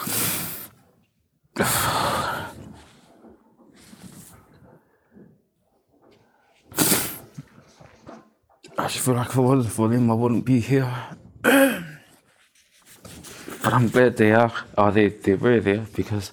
I 8.78 8.86
just 8.86 9.00
feel 9.00 9.14
like 9.14 9.28
if 9.28 9.36
it 9.36 9.40
wasn't 9.40 9.74
for 9.74 9.88
them, 9.88 10.10
I 10.10 10.14
wouldn't 10.14 10.44
be 10.44 10.60
here. 10.60 10.88
But 13.72 13.76
I'm 13.76 13.88
glad 13.88 14.16
they 14.16 14.32
are. 14.32 14.52
Oh, 14.76 14.90
they, 14.90 15.08
they're 15.08 15.36
very 15.36 15.60
there 15.60 15.86
because 15.94 16.30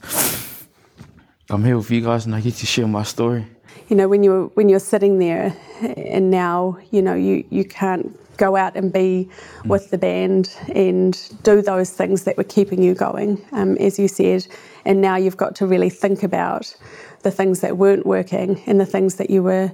I'm 1.50 1.64
here 1.64 1.78
with 1.78 1.90
you 1.90 2.02
guys 2.02 2.26
and 2.26 2.36
I 2.36 2.42
get 2.42 2.56
to 2.56 2.66
share 2.66 2.88
my 2.88 3.04
story. 3.04 3.46
you 3.88 3.96
know 3.96 4.08
when 4.08 4.24
you're 4.24 4.48
when 4.58 4.68
you're 4.70 4.80
sitting 4.94 5.20
there 5.20 5.56
and 5.98 6.30
now 6.30 6.78
you 6.92 7.02
know 7.02 7.14
you 7.14 7.46
you 7.50 7.64
can't 7.64 8.06
go 8.38 8.56
out 8.56 8.76
and 8.76 8.92
be 8.94 9.30
with 9.66 9.90
the 9.90 9.98
band 9.98 10.56
and 10.76 11.32
do 11.44 11.62
those 11.62 11.90
things 11.92 12.24
that 12.24 12.38
were 12.38 12.44
keeping 12.44 12.82
you 12.84 12.94
going 12.94 13.44
um, 13.52 13.78
as 13.78 13.98
you 13.98 14.08
said 14.08 14.46
and 14.86 15.02
now 15.02 15.16
you've 15.16 15.38
got 15.38 15.56
to 15.56 15.66
really 15.66 15.90
think 15.90 16.24
about 16.24 16.76
the 17.24 17.32
things 17.32 17.62
that 17.62 17.78
weren't 17.78 18.06
working 18.06 18.62
and 18.68 18.80
the 18.80 18.86
things 18.86 19.16
that 19.16 19.30
you 19.30 19.42
were 19.44 19.72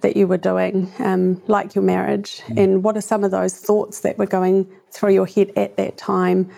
that 0.00 0.16
you 0.16 0.26
were 0.26 0.38
doing 0.38 0.90
um, 1.00 1.42
like 1.46 1.74
your 1.74 1.84
marriage 1.84 2.42
and 2.56 2.82
what 2.84 2.96
are 2.96 3.06
some 3.12 3.22
of 3.24 3.30
those 3.30 3.54
thoughts 3.58 4.00
that 4.00 4.16
were 4.18 4.26
going 4.26 4.66
through 4.90 5.12
your 5.12 5.26
head 5.26 5.52
at 5.56 5.76
that 5.76 5.96
time 5.98 6.50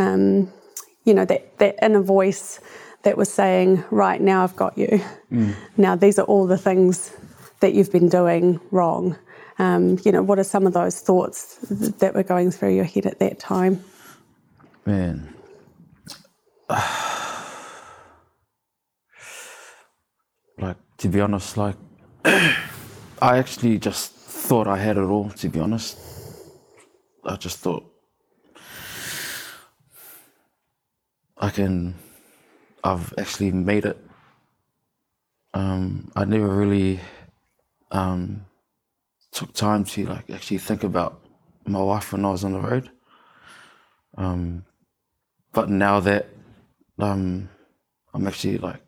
um, 0.00 0.50
you 1.04 1.14
know 1.14 1.24
that 1.24 1.58
that 1.58 1.76
inner 1.82 2.02
voice 2.02 2.60
that 3.02 3.16
was 3.16 3.32
saying 3.32 3.82
right 3.90 4.20
now 4.20 4.42
i've 4.42 4.56
got 4.56 4.76
you 4.76 5.00
now 5.76 5.94
these 5.96 6.18
are 6.18 6.26
all 6.26 6.46
the 6.46 6.58
things 6.58 7.16
that 7.60 7.72
you've 7.74 7.92
been 7.92 8.08
doing 8.08 8.60
wrong 8.70 9.16
um, 9.58 9.98
you 10.04 10.12
know 10.12 10.22
what 10.22 10.38
are 10.38 10.44
some 10.44 10.66
of 10.66 10.72
those 10.72 11.00
thoughts 11.00 11.58
th- 11.68 11.96
that 11.98 12.14
were 12.14 12.22
going 12.22 12.50
through 12.50 12.74
your 12.74 12.84
head 12.84 13.06
at 13.06 13.18
that 13.18 13.38
time 13.38 13.82
Man. 14.86 15.34
like, 20.58 20.76
to 20.98 21.08
be 21.08 21.20
honest, 21.20 21.56
like, 21.56 21.76
I 22.24 22.56
actually 23.20 23.78
just 23.78 24.12
thought 24.12 24.66
I 24.66 24.78
had 24.78 24.96
it 24.96 25.02
all, 25.02 25.30
to 25.30 25.48
be 25.48 25.60
honest. 25.60 25.98
I 27.24 27.36
just 27.36 27.58
thought 27.58 27.84
I 31.40 31.48
can, 31.48 31.94
I've 32.84 33.14
actually 33.18 33.50
made 33.50 33.86
it. 33.86 33.98
Um, 35.54 36.12
I 36.14 36.26
never 36.26 36.46
really 36.46 37.00
um, 37.90 38.44
took 39.32 39.54
time 39.54 39.84
to 39.84 40.06
like 40.06 40.28
actually 40.30 40.58
think 40.58 40.84
about 40.84 41.20
my 41.66 41.80
wife 41.80 42.12
when 42.12 42.24
I 42.26 42.30
was 42.30 42.44
on 42.44 42.52
the 42.52 42.60
road. 42.60 42.90
Um, 44.16 44.66
but 45.52 45.70
now 45.70 45.98
that 46.00 46.28
um, 46.98 47.48
I'm 48.12 48.26
actually 48.26 48.58
like 48.58 48.82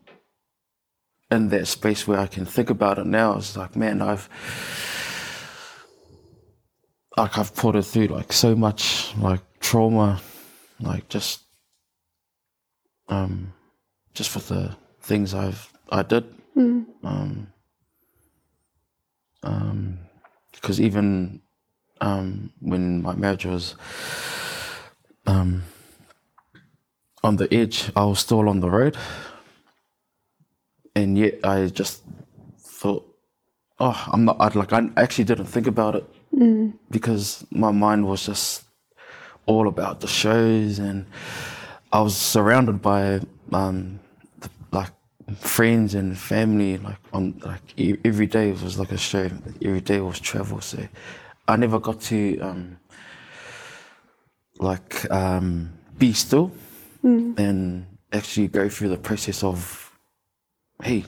in 1.31 1.49
that 1.49 1.67
space 1.67 2.07
where 2.07 2.19
I 2.19 2.27
can 2.27 2.45
think 2.45 2.69
about 2.69 2.99
it 2.99 3.07
now, 3.07 3.37
it's 3.37 3.57
like, 3.57 3.75
man, 3.75 4.01
I've 4.01 4.29
like 7.17 7.37
I've 7.37 7.55
put 7.55 7.75
it 7.75 7.83
through 7.83 8.07
like 8.07 8.31
so 8.31 8.55
much 8.55 9.15
like 9.17 9.41
trauma, 9.59 10.21
like 10.79 11.09
just 11.09 11.42
um, 13.13 13.53
just 14.13 14.29
for 14.29 14.39
the 14.39 14.75
things 15.01 15.33
I've 15.33 15.71
I 15.89 16.01
did. 16.03 16.23
Um, 17.03 17.47
um, 19.43 19.99
because 20.51 20.79
even 20.79 21.41
um, 22.01 22.51
when 22.59 23.01
my 23.01 23.15
marriage 23.15 23.45
was 23.45 23.75
um, 25.25 25.63
on 27.23 27.35
the 27.37 27.53
edge, 27.53 27.91
I 27.95 28.05
was 28.05 28.19
still 28.19 28.47
on 28.49 28.59
the 28.59 28.69
road, 28.69 28.97
and 30.95 31.17
yet 31.17 31.39
I 31.43 31.67
just 31.67 32.03
thought, 32.59 33.05
oh, 33.79 33.99
I'm 34.11 34.25
not. 34.25 34.37
I'd 34.39 34.55
like 34.55 34.73
I 34.73 34.89
actually 34.97 35.25
didn't 35.25 35.45
think 35.45 35.67
about 35.67 35.95
it 35.95 36.05
because 36.89 37.45
my 37.51 37.71
mind 37.71 38.07
was 38.07 38.25
just 38.25 38.63
all 39.45 39.67
about 39.67 39.99
the 39.99 40.07
shows, 40.07 40.79
and 40.79 41.05
I 41.93 42.01
was 42.01 42.17
surrounded 42.17 42.81
by 42.81 43.21
um, 43.51 43.99
the, 44.39 44.49
like 44.71 44.89
friends 45.37 45.93
and 45.93 46.17
family. 46.17 46.79
Like 46.79 46.97
on 47.13 47.39
like 47.45 47.61
e- 47.77 47.97
every 48.03 48.25
day 48.25 48.51
was 48.51 48.79
like 48.79 48.91
a 48.91 48.97
show. 48.97 49.29
Every 49.63 49.79
day 49.79 50.01
was 50.01 50.19
travel. 50.19 50.59
So 50.59 50.79
I 51.47 51.55
never 51.55 51.79
got 51.79 52.01
to 52.01 52.39
um, 52.39 52.79
like 54.57 55.09
um, 55.11 55.71
be 55.99 56.13
still 56.13 56.51
and 57.37 57.85
actually 58.11 58.47
go 58.47 58.69
through 58.69 58.89
the 58.89 58.97
process 58.97 59.43
of, 59.43 59.91
hey, 60.81 61.05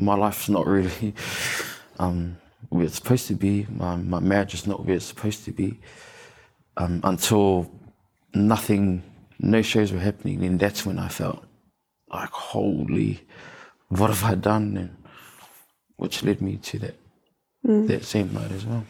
my 0.00 0.14
life's 0.14 0.48
not 0.48 0.66
really 0.66 1.14
um, 2.00 2.36
where 2.70 2.86
it's 2.86 2.96
supposed 2.96 3.28
to 3.28 3.34
be. 3.34 3.66
My, 3.70 3.94
my 3.94 4.18
marriage 4.18 4.54
is 4.54 4.66
not 4.66 4.84
where 4.84 4.96
it's 4.96 5.04
supposed 5.04 5.44
to 5.44 5.52
be. 5.52 5.78
Um, 6.76 7.02
until 7.04 7.70
nothing, 8.34 9.02
no 9.38 9.62
shows 9.62 9.92
were 9.92 10.00
happening, 10.00 10.44
and 10.44 10.58
that's 10.58 10.84
when 10.84 10.98
I 10.98 11.08
felt 11.08 11.44
like, 12.10 12.30
holy, 12.30 13.26
what 13.88 14.10
have 14.10 14.24
I 14.24 14.34
done? 14.34 14.76
And 14.76 14.96
which 15.96 16.22
led 16.22 16.40
me 16.40 16.56
to 16.56 16.78
that 16.78 16.96
mm. 17.66 17.86
that 17.86 18.04
same 18.04 18.32
night 18.32 18.52
as 18.52 18.64
well. 18.64 18.84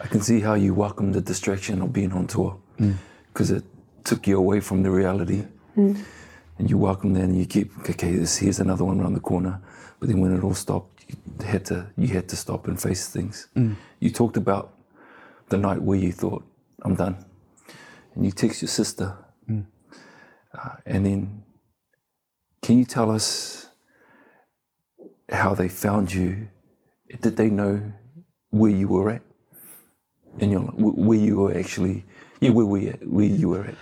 I 0.00 0.06
can 0.06 0.20
see 0.20 0.40
how 0.40 0.54
you 0.54 0.74
welcomed 0.74 1.14
the 1.14 1.20
distraction 1.20 1.82
of 1.82 1.92
being 1.92 2.12
on 2.12 2.26
tour 2.26 2.56
mm. 2.78 2.94
because 3.32 3.50
it 3.50 3.64
took 4.04 4.26
you 4.26 4.38
away 4.38 4.60
from 4.60 4.82
the 4.82 4.90
reality. 4.90 5.44
Mm. 5.76 6.02
And 6.58 6.68
you 6.68 6.76
welcomed 6.76 7.14
that 7.16 7.22
and 7.22 7.38
you 7.38 7.46
keep, 7.46 7.70
okay, 7.88 8.12
this, 8.16 8.36
here's 8.36 8.58
another 8.58 8.84
one 8.84 9.00
around 9.00 9.14
the 9.14 9.20
corner. 9.20 9.60
But 10.00 10.08
then 10.08 10.20
when 10.20 10.36
it 10.36 10.42
all 10.42 10.54
stopped, 10.54 11.04
you 11.08 11.46
had 11.46 11.64
to, 11.66 11.86
you 11.96 12.08
had 12.08 12.28
to 12.30 12.36
stop 12.36 12.66
and 12.66 12.80
face 12.80 13.08
things. 13.08 13.46
You 14.00 14.10
talked 14.10 14.36
about 14.36 14.74
the 15.50 15.56
night 15.56 15.80
where 15.80 15.98
you 15.98 16.10
thought, 16.10 16.44
I'm 16.82 16.96
done. 16.96 17.24
And 18.18 18.26
you 18.26 18.32
text 18.32 18.62
your 18.62 18.68
sister. 18.68 19.16
Uh, 19.48 20.70
and 20.84 21.06
then, 21.06 21.44
can 22.60 22.76
you 22.76 22.84
tell 22.84 23.12
us 23.12 23.68
how 25.30 25.54
they 25.54 25.68
found 25.68 26.12
you? 26.12 26.48
Did 27.20 27.36
they 27.36 27.48
know 27.48 27.92
where 28.50 28.72
you 28.72 28.88
were 28.88 29.10
at? 29.10 29.22
In 30.40 30.50
your, 30.50 30.62
where 30.62 31.18
you 31.18 31.36
were 31.36 31.56
actually, 31.56 32.04
yeah, 32.40 32.50
where, 32.50 32.66
we 32.66 32.88
at, 32.88 33.06
where 33.06 33.24
you 33.24 33.50
were 33.50 33.64
at? 33.66 33.76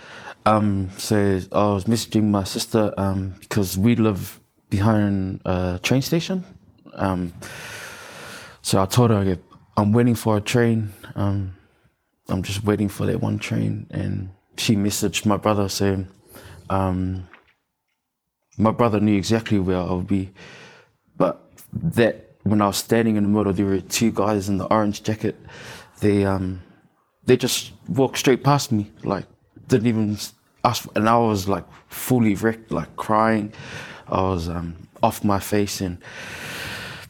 Um, 0.45 0.91
so 0.99 1.41
I 1.51 1.73
was 1.73 1.85
messaging 1.85 2.25
my 2.25 2.43
sister 2.43 2.93
um, 2.95 3.33
because 3.39 3.75
we 3.75 3.95
live 3.95 4.39
behind 4.69 5.41
a 5.45 5.79
train 5.81 6.03
station. 6.03 6.43
Um, 6.93 7.33
so 8.61 8.83
I 8.83 8.85
told 8.85 9.09
her 9.09 9.39
I'm 9.75 9.93
waiting 9.93 10.13
for 10.13 10.37
a 10.37 10.41
train. 10.41 10.93
Um, 11.15 11.56
I'm 12.29 12.43
just 12.43 12.63
waiting 12.63 12.89
for 12.89 13.05
that 13.05 13.21
one 13.21 13.39
train, 13.39 13.87
and 13.89 14.29
she 14.57 14.75
messaged 14.75 15.25
my 15.25 15.37
brother 15.37 15.69
saying, 15.69 16.07
um, 16.69 17.27
my 18.57 18.71
brother 18.71 18.99
knew 18.99 19.15
exactly 19.15 19.59
where 19.59 19.77
I 19.77 19.93
would 19.93 20.07
be, 20.07 20.31
but 21.15 21.51
that 21.73 22.35
when 22.43 22.61
I 22.61 22.67
was 22.67 22.77
standing 22.77 23.15
in 23.15 23.23
the 23.23 23.29
middle, 23.29 23.53
there 23.53 23.65
were 23.65 23.81
two 23.81 24.11
guys 24.11 24.49
in 24.49 24.57
the 24.57 24.65
orange 24.65 25.03
jacket. 25.03 25.35
They 25.99 26.25
um, 26.25 26.61
they 27.25 27.37
just 27.37 27.73
walked 27.87 28.17
straight 28.17 28.43
past 28.43 28.71
me, 28.71 28.91
like 29.03 29.25
didn't 29.67 29.87
even 29.87 30.17
ask, 30.63 30.87
and 30.95 31.07
I 31.07 31.17
was 31.17 31.47
like 31.47 31.65
fully 31.87 32.35
wrecked, 32.35 32.71
like 32.71 32.95
crying. 32.95 33.53
I 34.07 34.21
was 34.21 34.49
um, 34.49 34.87
off 35.03 35.23
my 35.23 35.39
face, 35.39 35.81
and 35.81 35.97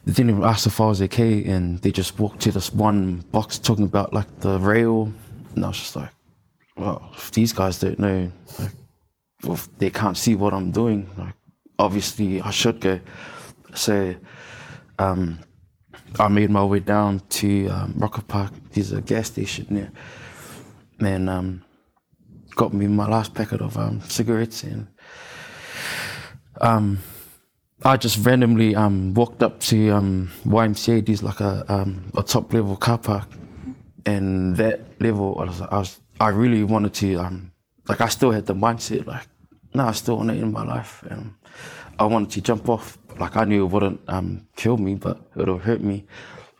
they 0.08 0.14
didn't 0.14 0.30
even 0.30 0.42
ask 0.42 0.66
if 0.66 0.80
I 0.80 0.86
was 0.86 1.02
okay, 1.02 1.44
and 1.44 1.82
they 1.82 1.92
just 1.92 2.18
walked 2.18 2.40
to 2.40 2.50
this 2.50 2.72
one 2.72 3.16
box 3.30 3.58
talking 3.58 3.84
about 3.84 4.14
like 4.14 4.40
the 4.40 4.58
rail, 4.58 5.12
and 5.54 5.62
I 5.62 5.68
was 5.68 5.76
just 5.76 5.96
like, 5.96 6.08
well, 6.78 7.10
if 7.12 7.30
these 7.32 7.52
guys 7.52 7.78
don't 7.78 7.98
know, 7.98 8.32
like, 8.58 8.72
if 9.42 9.68
they 9.76 9.90
can't 9.90 10.16
see 10.16 10.34
what 10.34 10.54
I'm 10.54 10.70
doing, 10.70 11.10
like 11.18 11.34
obviously 11.78 12.40
I 12.40 12.50
should 12.52 12.80
go. 12.80 13.00
So 13.74 14.14
um, 14.98 15.40
I 16.18 16.28
made 16.28 16.48
my 16.48 16.64
way 16.64 16.80
down 16.80 17.20
to 17.28 17.68
um, 17.68 17.92
Rocket 17.98 18.26
Park. 18.28 18.52
There's 18.72 18.92
a 18.92 19.02
gas 19.02 19.26
station 19.26 19.66
there, 19.68 19.92
and 21.00 21.28
um, 21.28 21.64
got 22.56 22.72
me 22.72 22.86
my 22.86 23.06
last 23.06 23.34
packet 23.34 23.60
of 23.60 23.76
um, 23.76 24.00
cigarettes, 24.08 24.62
and 24.62 24.88
um, 26.62 26.98
I 27.84 27.96
just 27.96 28.24
randomly 28.26 28.74
um, 28.74 29.14
walked 29.14 29.42
up 29.42 29.60
to 29.60 29.90
um, 29.90 30.30
YMCA. 30.44 31.06
There's 31.06 31.22
like 31.22 31.40
a 31.40 31.64
um, 31.68 32.10
a 32.16 32.22
top 32.24 32.52
level 32.52 32.76
car 32.76 32.98
park, 32.98 33.28
and 34.04 34.56
that 34.56 35.00
level 35.00 35.38
I 35.38 35.44
was, 35.44 35.60
I 35.60 35.78
was 35.78 36.00
I 36.20 36.28
really 36.30 36.64
wanted 36.64 36.94
to 36.94 37.16
um, 37.16 37.52
like 37.88 38.00
I 38.00 38.08
still 38.08 38.32
had 38.32 38.46
the 38.46 38.54
mindset 38.54 39.06
like 39.06 39.28
no 39.74 39.86
I 39.86 39.92
still 39.92 40.16
want 40.16 40.30
it 40.30 40.38
in 40.38 40.50
my 40.52 40.64
life. 40.64 41.04
And 41.08 41.34
I 42.00 42.04
wanted 42.06 42.30
to 42.30 42.40
jump 42.40 42.68
off. 42.68 42.98
Like 43.20 43.36
I 43.36 43.44
knew 43.44 43.64
it 43.64 43.70
wouldn't 43.70 44.00
um, 44.08 44.46
kill 44.56 44.76
me 44.76 44.96
but 44.96 45.20
it'll 45.36 45.58
hurt 45.58 45.80
me. 45.80 46.04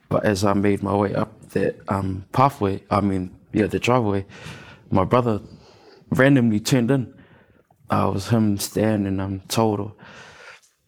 But 0.09 0.25
as 0.25 0.45
I 0.45 0.53
made 0.53 0.83
my 0.83 0.95
way 0.95 1.15
up 1.15 1.51
that 1.51 1.77
um, 1.89 2.27
pathway 2.33 2.83
I 2.91 3.01
mean 3.01 3.37
yeah 3.53 3.67
the 3.67 3.81
driveway 3.81 4.25
my 4.91 5.05
brother 5.05 5.41
randomly 6.11 6.61
turned 6.61 6.93
in. 6.93 7.13
I 7.91 8.05
was 8.07 8.29
him 8.29 8.59
standing 8.59 9.19
I'm 9.19 9.41
told 9.49 9.93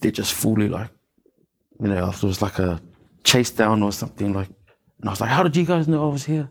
they 0.01 0.11
just 0.11 0.33
fully 0.33 0.69
like 0.69 0.91
you 1.81 1.89
know 1.89 2.09
it 2.09 2.23
was 2.23 2.43
like 2.43 2.59
a 2.59 2.81
chase 3.25 3.51
down 3.51 3.83
or 3.83 3.93
something 3.93 4.33
like 4.33 4.49
and 5.01 5.09
I 5.09 5.13
was 5.13 5.21
like 5.21 5.31
how 5.31 5.43
did 5.43 5.57
you 5.57 5.65
guys 5.65 5.89
know 5.89 6.09
I 6.09 6.13
was 6.13 6.25
here 6.25 6.49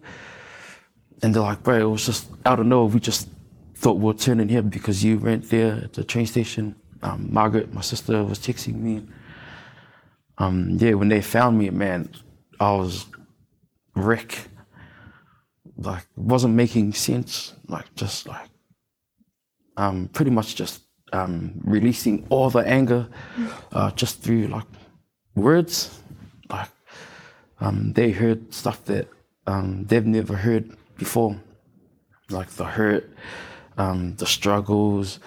and 1.21 1.33
they're 1.33 1.43
like, 1.43 1.63
bro, 1.63 1.75
it 1.75 1.91
was 1.91 2.05
just 2.05 2.29
out 2.45 2.59
of 2.59 2.65
nowhere. 2.65 2.93
We 2.93 2.99
just 2.99 3.29
thought 3.75 3.97
we'd 3.97 4.19
turn 4.19 4.39
in 4.39 4.49
here 4.49 4.61
because 4.61 5.03
you 5.03 5.19
went 5.19 5.49
there 5.49 5.81
at 5.83 5.93
the 5.93 6.03
train 6.03 6.25
station. 6.25 6.75
Um, 7.01 7.27
Margaret, 7.31 7.73
my 7.73 7.81
sister, 7.81 8.23
was 8.23 8.39
texting 8.39 8.75
me. 8.75 9.05
Um, 10.37 10.77
yeah, 10.79 10.93
when 10.93 11.09
they 11.09 11.21
found 11.21 11.57
me, 11.57 11.69
man, 11.69 12.09
I 12.59 12.71
was 12.71 13.05
wreck. 13.95 14.47
Like, 15.77 16.05
wasn't 16.15 16.55
making 16.55 16.93
sense. 16.93 17.53
Like, 17.67 17.93
just 17.95 18.27
like, 18.27 18.49
um, 19.77 20.09
pretty 20.09 20.31
much 20.31 20.55
just 20.55 20.81
um, 21.13 21.53
releasing 21.63 22.25
all 22.29 22.49
the 22.49 22.59
anger 22.59 23.07
uh, 23.71 23.91
just 23.91 24.21
through 24.21 24.47
like 24.47 24.65
words. 25.35 26.01
Like, 26.49 26.69
um, 27.59 27.93
they 27.93 28.11
heard 28.11 28.53
stuff 28.53 28.83
that 28.85 29.07
um, 29.47 29.85
they've 29.85 30.05
never 30.05 30.35
heard 30.35 30.75
before, 30.97 31.39
like 32.29 32.49
the 32.51 32.65
hurt, 32.65 33.09
um, 33.77 34.15
the 34.15 34.25
struggles. 34.25 35.19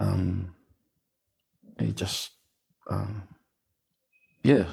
Um, 0.00 0.54
it 1.78 1.96
just, 1.96 2.30
um, 2.90 3.22
yeah, 4.42 4.64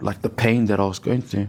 like 0.00 0.22
the 0.22 0.28
pain 0.28 0.66
that 0.66 0.80
I 0.80 0.84
was 0.84 0.98
going 0.98 1.22
through, 1.22 1.48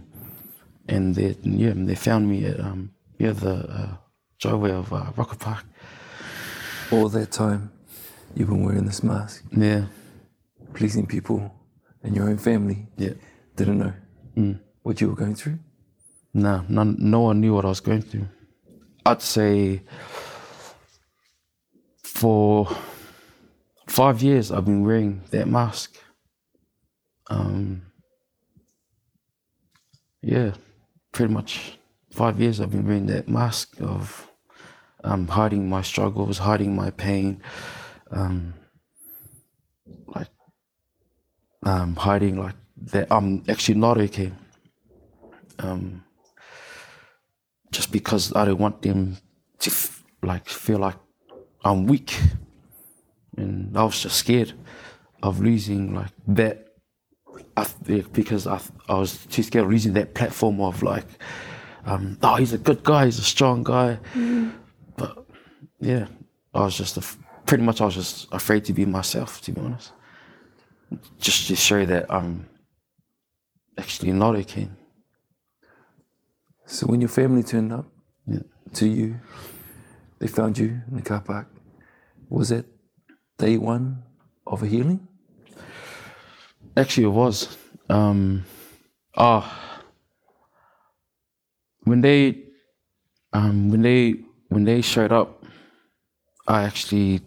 and 0.87 1.15
they, 1.15 1.35
yeah, 1.43 1.73
they 1.75 1.95
found 1.95 2.29
me 2.29 2.45
at 2.45 2.59
um, 2.59 2.91
yeah 3.17 3.31
the 3.31 3.55
uh, 3.69 3.95
driveway 4.39 4.71
of 4.71 4.91
uh, 4.93 5.11
Rocket 5.15 5.39
Park. 5.39 5.65
All 6.91 7.09
that 7.09 7.31
time, 7.31 7.71
you've 8.35 8.49
been 8.49 8.63
wearing 8.63 8.85
this 8.85 9.03
mask, 9.03 9.43
Yeah, 9.51 9.85
pleasing 10.73 11.05
people 11.05 11.53
and 12.03 12.15
your 12.15 12.29
own 12.29 12.37
family. 12.37 12.87
yeah. 12.97 13.13
Didn't 13.55 13.77
know 13.79 13.93
what 14.81 14.99
you 14.99 15.09
were 15.09 15.15
going 15.15 15.35
through. 15.35 15.59
No, 16.33 16.65
none, 16.67 16.95
no 16.99 17.21
one 17.21 17.39
knew 17.39 17.53
what 17.53 17.65
I 17.65 17.69
was 17.69 17.79
going 17.79 18.01
through. 18.01 18.27
I'd 19.05 19.21
say 19.21 19.83
for 22.03 22.67
five 23.87 24.23
years 24.23 24.51
I've 24.51 24.65
been 24.65 24.83
wearing 24.83 25.21
that 25.31 25.47
mask. 25.47 25.95
Um, 27.29 27.83
yeah, 30.21 30.53
pretty 31.11 31.33
much 31.33 31.77
five 32.11 32.39
years 32.39 32.59
I've 32.59 32.71
been 32.71 32.85
wearing 32.87 33.05
that 33.07 33.27
mask 33.27 33.79
of 33.81 34.29
um, 35.03 35.27
hiding 35.27 35.69
my 35.69 35.81
struggles, 35.81 36.39
hiding 36.39 36.75
my 36.75 36.89
pain, 36.89 37.41
um, 38.13 38.53
like 40.07 40.29
um, 41.63 41.95
hiding 41.95 42.37
like 42.39 42.55
that 42.91 43.07
I'm 43.11 43.43
actually 43.47 43.79
not 43.79 43.97
okay. 43.97 44.31
Um, 45.59 46.03
just 47.71 47.91
because 47.91 48.33
I 48.35 48.45
don't 48.45 48.59
want 48.59 48.81
them 48.81 49.17
to 49.59 49.69
f- 49.69 50.03
like 50.21 50.47
feel 50.47 50.79
like 50.79 50.95
I'm 51.63 51.85
weak, 51.85 52.19
and 53.37 53.75
I 53.77 53.83
was 53.83 54.01
just 54.01 54.17
scared 54.17 54.53
of 55.21 55.39
losing 55.39 55.93
like 55.95 56.11
that. 56.27 56.67
I, 57.55 57.65
th- 57.85 58.11
because 58.13 58.45
I, 58.47 58.57
th- 58.57 58.71
I 58.89 58.95
was 58.95 59.25
too 59.27 59.43
scared 59.43 59.65
of 59.65 59.71
losing 59.71 59.93
that 59.93 60.13
platform 60.13 60.59
of 60.61 60.81
like, 60.83 61.05
um, 61.85 62.17
oh, 62.21 62.35
he's 62.35 62.53
a 62.53 62.57
good 62.57 62.83
guy, 62.83 63.05
he's 63.05 63.19
a 63.19 63.23
strong 63.23 63.63
guy, 63.63 63.99
but 64.97 65.25
yeah, 65.79 66.07
I 66.53 66.61
was 66.61 66.77
just 66.77 66.97
af- 66.97 67.17
pretty 67.45 67.63
much 67.63 67.81
I 67.81 67.85
was 67.85 67.95
just 67.95 68.27
afraid 68.31 68.65
to 68.65 68.73
be 68.73 68.85
myself, 68.85 69.41
to 69.41 69.51
be 69.51 69.61
honest, 69.61 69.91
just 71.19 71.47
to 71.47 71.55
show 71.55 71.85
that 71.85 72.05
I'm 72.09 72.47
actually 73.77 74.11
not 74.11 74.35
okay. 74.35 74.69
So 76.65 76.87
when 76.87 77.01
your 77.01 77.09
family 77.09 77.43
turned 77.43 77.73
up 77.73 77.85
Yeah. 78.25 78.39
to 78.73 78.87
you, 78.87 79.19
they 80.19 80.27
found 80.27 80.57
you 80.57 80.81
in 80.89 80.95
the 80.95 81.01
car 81.01 81.21
park. 81.21 81.47
Was 82.29 82.51
it 82.51 82.65
day 83.37 83.57
one 83.57 84.03
of 84.47 84.63
a 84.63 84.67
healing? 84.67 85.07
Actually, 86.77 87.05
it 87.07 87.09
was. 87.09 87.57
Um, 87.89 88.45
oh, 89.17 89.43
when 91.83 92.01
they, 92.01 92.43
um, 93.33 93.69
when 93.69 93.81
they, 93.81 94.15
when 94.49 94.63
they 94.63 94.81
showed 94.81 95.11
up, 95.11 95.43
I 96.47 96.63
actually 96.63 97.21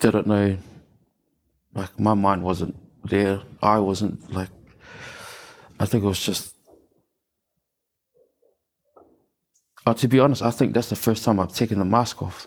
didn't 0.00 0.26
know. 0.26 0.56
Like 1.74 1.98
my 1.98 2.14
mind 2.14 2.42
wasn't 2.42 2.76
there. 3.04 3.42
I 3.62 3.78
wasn't 3.78 4.32
like. 4.32 4.50
I 5.80 5.86
think 5.86 6.04
it 6.04 6.06
was 6.06 6.20
just. 6.20 6.54
Uh, 9.86 9.94
to 9.94 10.08
be 10.08 10.20
honest, 10.20 10.42
I 10.42 10.50
think 10.50 10.74
that's 10.74 10.90
the 10.90 10.96
first 10.96 11.24
time 11.24 11.40
I've 11.40 11.54
taken 11.54 11.78
the 11.78 11.84
mask 11.84 12.22
off. 12.22 12.46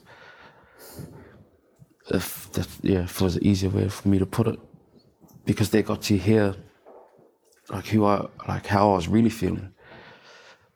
If 2.10 2.52
that, 2.52 2.68
yeah, 2.82 3.04
if 3.04 3.16
it 3.16 3.22
was 3.22 3.36
an 3.38 3.46
easier 3.46 3.70
way 3.70 3.88
for 3.90 4.08
me 4.08 4.20
to 4.20 4.26
put 4.26 4.48
it, 4.48 4.60
because 5.46 5.70
they 5.70 5.82
got 5.82 6.02
to 6.04 6.18
hear 6.18 6.56
like 7.70 7.88
who 7.88 8.06
I 8.06 8.28
like 8.48 8.68
how 8.68 8.92
I 8.92 8.96
was 8.96 9.08
really 9.08 9.30
feeling. 9.30 9.74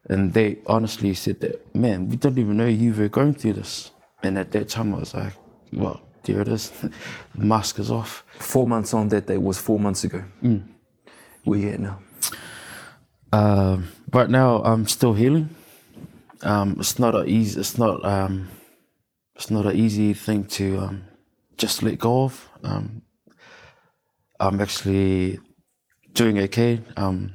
And 0.08 0.34
they 0.34 0.60
honestly 0.68 1.14
said 1.16 1.40
that, 1.42 1.76
man, 1.76 2.10
we 2.10 2.16
don't 2.16 2.38
even 2.38 2.58
know 2.58 2.68
you 2.68 2.94
were 2.94 3.10
going 3.10 3.34
through 3.34 3.54
this. 3.54 3.92
And 4.22 4.38
at 4.38 4.52
that 4.52 4.70
time 4.70 4.94
I 4.94 5.00
was 5.00 5.14
like, 5.14 5.34
well, 5.74 6.05
there 6.26 6.42
it 6.42 6.48
is. 6.48 6.70
the 6.70 6.92
mask 7.36 7.80
is 7.80 7.92
off. 7.92 8.24
Four 8.40 8.68
months 8.68 8.94
on 8.94 9.10
that 9.10 9.28
day 9.28 9.38
was 9.38 9.58
four 9.58 9.80
months 9.80 10.04
ago. 10.04 10.24
Where 11.44 11.60
you 11.60 11.70
at 11.70 11.80
now? 11.80 12.00
Um, 13.32 13.90
right 14.14 14.30
now 14.30 14.64
I'm 14.64 14.88
still 14.88 15.14
healing. 15.14 15.50
Um, 16.42 16.78
it's 16.80 17.00
not 17.00 17.16
a 17.16 17.26
easy 17.26 17.60
it's 17.60 17.78
not 17.78 18.04
um, 18.06 18.50
it's 19.36 19.50
not 19.50 19.66
an 19.66 19.76
easy 19.76 20.14
thing 20.14 20.46
to 20.46 20.80
um, 20.80 21.04
just 21.58 21.84
let 21.84 22.00
go 22.00 22.24
of. 22.24 22.50
Um, 22.64 23.02
I'm 24.40 24.62
actually 24.62 25.40
doing 26.14 26.40
okay. 26.40 26.82
Um, 26.98 27.34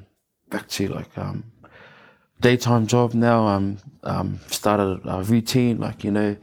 back 0.49 0.69
to 0.69 0.89
like 0.89 1.17
um, 1.17 1.45
daytime 2.41 2.87
job 2.87 3.15
now. 3.15 3.47
I'm 3.47 3.79
um, 4.05 4.41
started 4.49 5.01
a 5.05 5.23
routine, 5.23 5.79
like 5.79 6.05
you 6.05 6.11
know, 6.11 6.37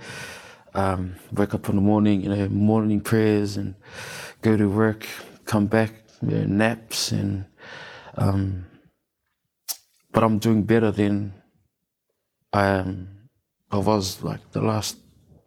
um, 0.78 1.16
wake 1.34 1.54
up 1.54 1.68
in 1.70 1.76
the 1.76 1.82
morning, 1.82 2.22
you 2.22 2.30
know, 2.30 2.48
morning 2.50 3.02
prayers 3.02 3.58
and 3.58 3.76
go 4.42 4.56
to 4.56 4.70
work, 4.70 5.06
come 5.46 5.68
back, 5.68 5.92
you 6.22 6.30
know, 6.30 6.46
naps 6.46 7.12
and. 7.12 7.46
Um, 8.18 8.66
but 10.12 10.24
I'm 10.24 10.40
doing 10.40 10.64
better 10.64 10.90
than 10.92 11.34
I 12.54 12.68
um, 12.70 13.08
I 13.72 13.78
was 13.78 14.24
like 14.24 14.40
the 14.52 14.62
last 14.62 14.98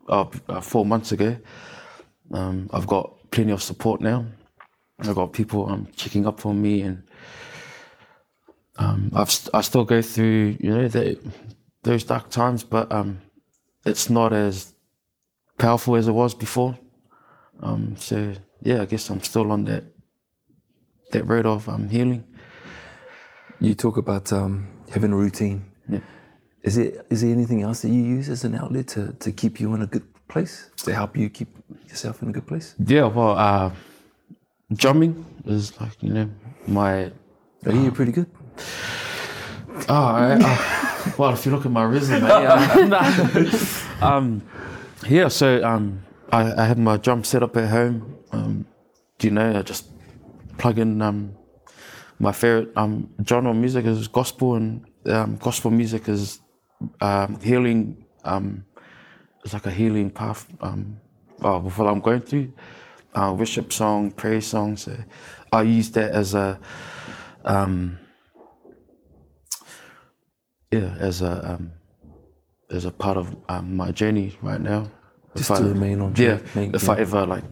uh, 0.09 0.27
uh, 0.49 0.61
four 0.61 0.85
months 0.87 1.13
ago. 1.13 1.37
Um, 2.33 2.71
I've 2.73 2.87
got 2.87 3.17
plenty 3.33 3.53
of 3.53 3.63
support 3.63 4.01
now. 4.01 4.27
I've 5.01 5.15
got 5.17 5.33
people 5.33 5.69
um, 5.69 5.89
checking 5.97 6.27
up 6.27 6.47
on 6.47 6.63
me, 6.63 6.83
and 6.83 7.03
um, 8.77 9.11
I've 9.15 9.31
st- 9.31 9.55
I 9.55 9.63
still 9.63 9.85
go 9.85 10.03
through 10.03 10.57
you 10.61 10.71
know 10.71 10.89
the, 10.89 11.19
those 11.83 12.05
dark 12.05 12.31
times, 12.31 12.63
but 12.63 12.93
um, 12.93 13.21
it's 13.85 14.11
not 14.11 14.33
as 14.33 14.75
powerful 15.61 15.95
as 15.97 16.09
it 16.09 16.13
was 16.13 16.35
before. 16.35 16.77
Um, 17.63 17.95
so 17.97 18.33
yeah, 18.63 18.83
I 18.83 18.87
guess 18.87 19.11
I'm 19.11 19.23
still 19.23 19.53
on 19.53 19.65
that 19.67 19.85
that 21.13 21.25
road 21.25 21.47
of 21.47 21.69
um, 21.69 21.89
healing. 21.89 22.25
You 23.61 23.75
talk 23.75 23.97
about 23.97 24.33
um, 24.33 24.69
having 24.91 25.13
a 25.13 25.17
routine. 25.17 25.65
Yeah. 25.89 26.01
Is 26.63 26.79
it 26.79 27.07
is 27.11 27.21
there 27.21 27.31
anything 27.31 27.63
else 27.63 27.83
that 27.83 27.91
you 27.91 28.03
use 28.03 28.29
as 28.29 28.45
an 28.45 28.55
outlet 28.55 28.89
to, 28.89 29.13
to 29.13 29.33
keep 29.33 29.61
you 29.61 29.75
in 29.75 29.83
a 29.83 29.87
good 29.87 30.07
place? 30.29 30.71
To 30.85 30.95
help 30.95 31.17
you 31.17 31.29
keep 31.29 31.49
yourself 31.89 32.23
in 32.23 32.29
a 32.29 32.33
good 32.33 32.47
place? 32.47 32.75
Yeah, 32.87 33.07
well, 33.07 33.37
uh, 33.39 33.71
drumming 34.73 35.25
is 35.47 35.79
like 35.81 36.03
you 36.03 36.13
know 36.13 36.31
my 36.67 37.13
Are 37.67 37.73
you 37.73 37.91
pretty 37.93 38.13
good? 38.13 38.31
Oh, 39.89 39.95
I, 39.95 40.39
uh, 40.41 41.13
well, 41.19 41.33
if 41.33 41.45
you 41.45 41.53
look 41.53 41.67
at 41.67 41.73
my 41.73 41.85
resume, 41.85 42.29
yeah, 42.29 43.79
um, 44.03 44.43
yeah. 45.09 45.29
So 45.29 45.63
um, 45.65 46.05
I, 46.33 46.63
I 46.63 46.65
have 46.67 46.79
my 46.79 46.97
drum 46.97 47.25
set 47.25 47.43
up 47.43 47.57
at 47.57 47.69
home. 47.69 48.17
Um, 48.33 48.67
you 49.21 49.31
know, 49.31 49.59
I 49.59 49.63
just 49.63 49.87
plug 50.59 50.79
in 50.79 51.03
um, 51.03 51.37
my 52.19 52.33
favorite 52.33 52.71
um, 52.77 53.11
genre 53.27 53.51
of 53.51 53.57
music 53.57 53.87
is 53.87 54.09
gospel, 54.09 54.55
and 54.55 54.85
um, 55.07 55.37
gospel 55.37 55.71
music 55.71 56.09
is 56.09 56.41
um, 57.01 57.39
healing. 57.41 58.05
Um, 58.25 58.65
it's 59.45 59.55
like 59.55 59.67
a 59.67 59.71
healing 59.71 60.11
path. 60.11 60.47
Um, 60.61 61.01
uh, 61.43 61.59
what 61.59 61.87
I'm 61.89 62.01
going 62.01 62.21
through, 62.21 62.53
uh, 63.15 63.35
worship 63.37 63.73
song, 63.73 64.11
praise 64.11 64.47
song. 64.47 64.77
So 64.77 64.97
I 65.53 65.63
use 65.63 65.91
that 65.93 66.13
as 66.13 66.35
a 66.35 66.61
um, 67.45 67.99
yeah, 70.71 70.95
as 70.99 71.23
a 71.23 71.53
um, 71.53 71.73
as 72.71 72.85
a 72.85 72.91
part 72.91 73.17
of 73.17 73.37
um, 73.49 73.77
my 73.77 73.91
journey 73.91 74.37
right 74.43 74.61
now. 74.61 74.91
Just 75.37 75.51
If 75.51 75.59
to 75.59 75.65
I- 75.65 75.69
remain 75.69 76.01
on 76.01 76.15
Yeah, 76.17 76.37
track, 76.39 76.57
make- 76.57 76.75
if 76.75 76.85
yeah. 76.85 76.93
I 76.93 76.97
ever 76.99 77.27
like 77.27 77.45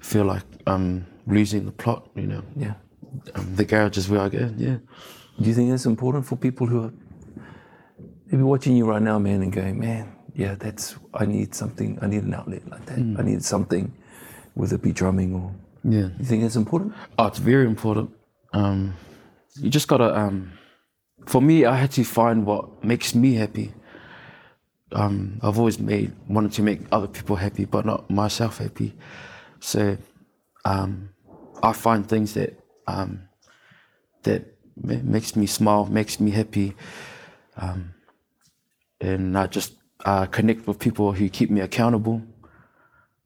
feel 0.00 0.24
like 0.24 0.42
I'm 0.66 1.06
losing 1.26 1.64
the 1.66 1.72
plot, 1.72 2.08
you 2.14 2.26
know, 2.26 2.42
Yeah. 2.56 2.74
um, 3.34 3.54
the 3.56 3.64
garage 3.64 3.96
is 3.98 4.08
where 4.08 4.20
I 4.20 4.28
go. 4.28 4.50
Yeah, 4.56 4.78
Do 5.40 5.48
you 5.48 5.54
think 5.54 5.70
that's 5.70 5.86
important 5.86 6.24
for 6.26 6.36
people 6.36 6.66
who 6.66 6.84
are 6.84 6.92
maybe 8.30 8.42
watching 8.42 8.76
you 8.76 8.86
right 8.86 9.02
now, 9.02 9.18
man, 9.18 9.42
and 9.42 9.52
going, 9.52 9.78
man, 9.78 10.12
yeah, 10.34 10.54
that's 10.54 10.96
I 11.14 11.26
need 11.26 11.54
something. 11.54 11.98
I 12.02 12.06
need 12.06 12.22
an 12.24 12.34
outlet 12.34 12.68
like 12.68 12.84
that. 12.86 12.98
I 12.98 13.22
need 13.22 13.42
something, 13.42 13.92
whether 14.54 14.76
it 14.76 14.82
be 14.82 14.92
drumming 14.92 15.34
or. 15.34 15.52
yeah. 15.84 16.08
You 16.18 16.24
think 16.24 16.42
that's 16.42 16.56
important? 16.56 16.94
Oh, 17.18 17.26
it's 17.26 17.38
very 17.38 17.66
important. 17.66 18.10
Um, 18.52 18.94
you 19.60 19.70
just 19.70 19.88
gotta. 19.88 20.14
Um, 20.18 20.52
for 21.26 21.40
me, 21.42 21.64
I 21.64 21.76
had 21.76 21.90
to 21.92 22.04
find 22.04 22.44
what 22.46 22.84
makes 22.84 23.14
me 23.14 23.34
happy. 23.34 23.72
Um, 24.92 25.40
I've 25.42 25.58
always 25.58 25.78
made 25.78 26.12
wanted 26.28 26.52
to 26.52 26.62
make 26.62 26.80
other 26.92 27.08
people 27.08 27.36
happy, 27.36 27.64
but 27.64 27.84
not 27.84 28.08
myself 28.08 28.58
happy. 28.58 28.94
So 29.60 29.96
um, 30.64 31.10
I 31.62 31.72
find 31.72 32.08
things 32.08 32.34
that 32.34 32.58
um, 32.86 33.28
that 34.22 34.44
ma- 34.80 35.02
makes 35.02 35.34
me 35.34 35.46
smile, 35.46 35.86
makes 35.86 36.20
me 36.20 36.30
happy, 36.30 36.74
um, 37.56 37.94
and 39.00 39.36
I 39.36 39.46
just 39.48 39.74
uh, 40.04 40.26
connect 40.26 40.66
with 40.66 40.78
people 40.78 41.12
who 41.12 41.28
keep 41.28 41.50
me 41.50 41.60
accountable. 41.60 42.22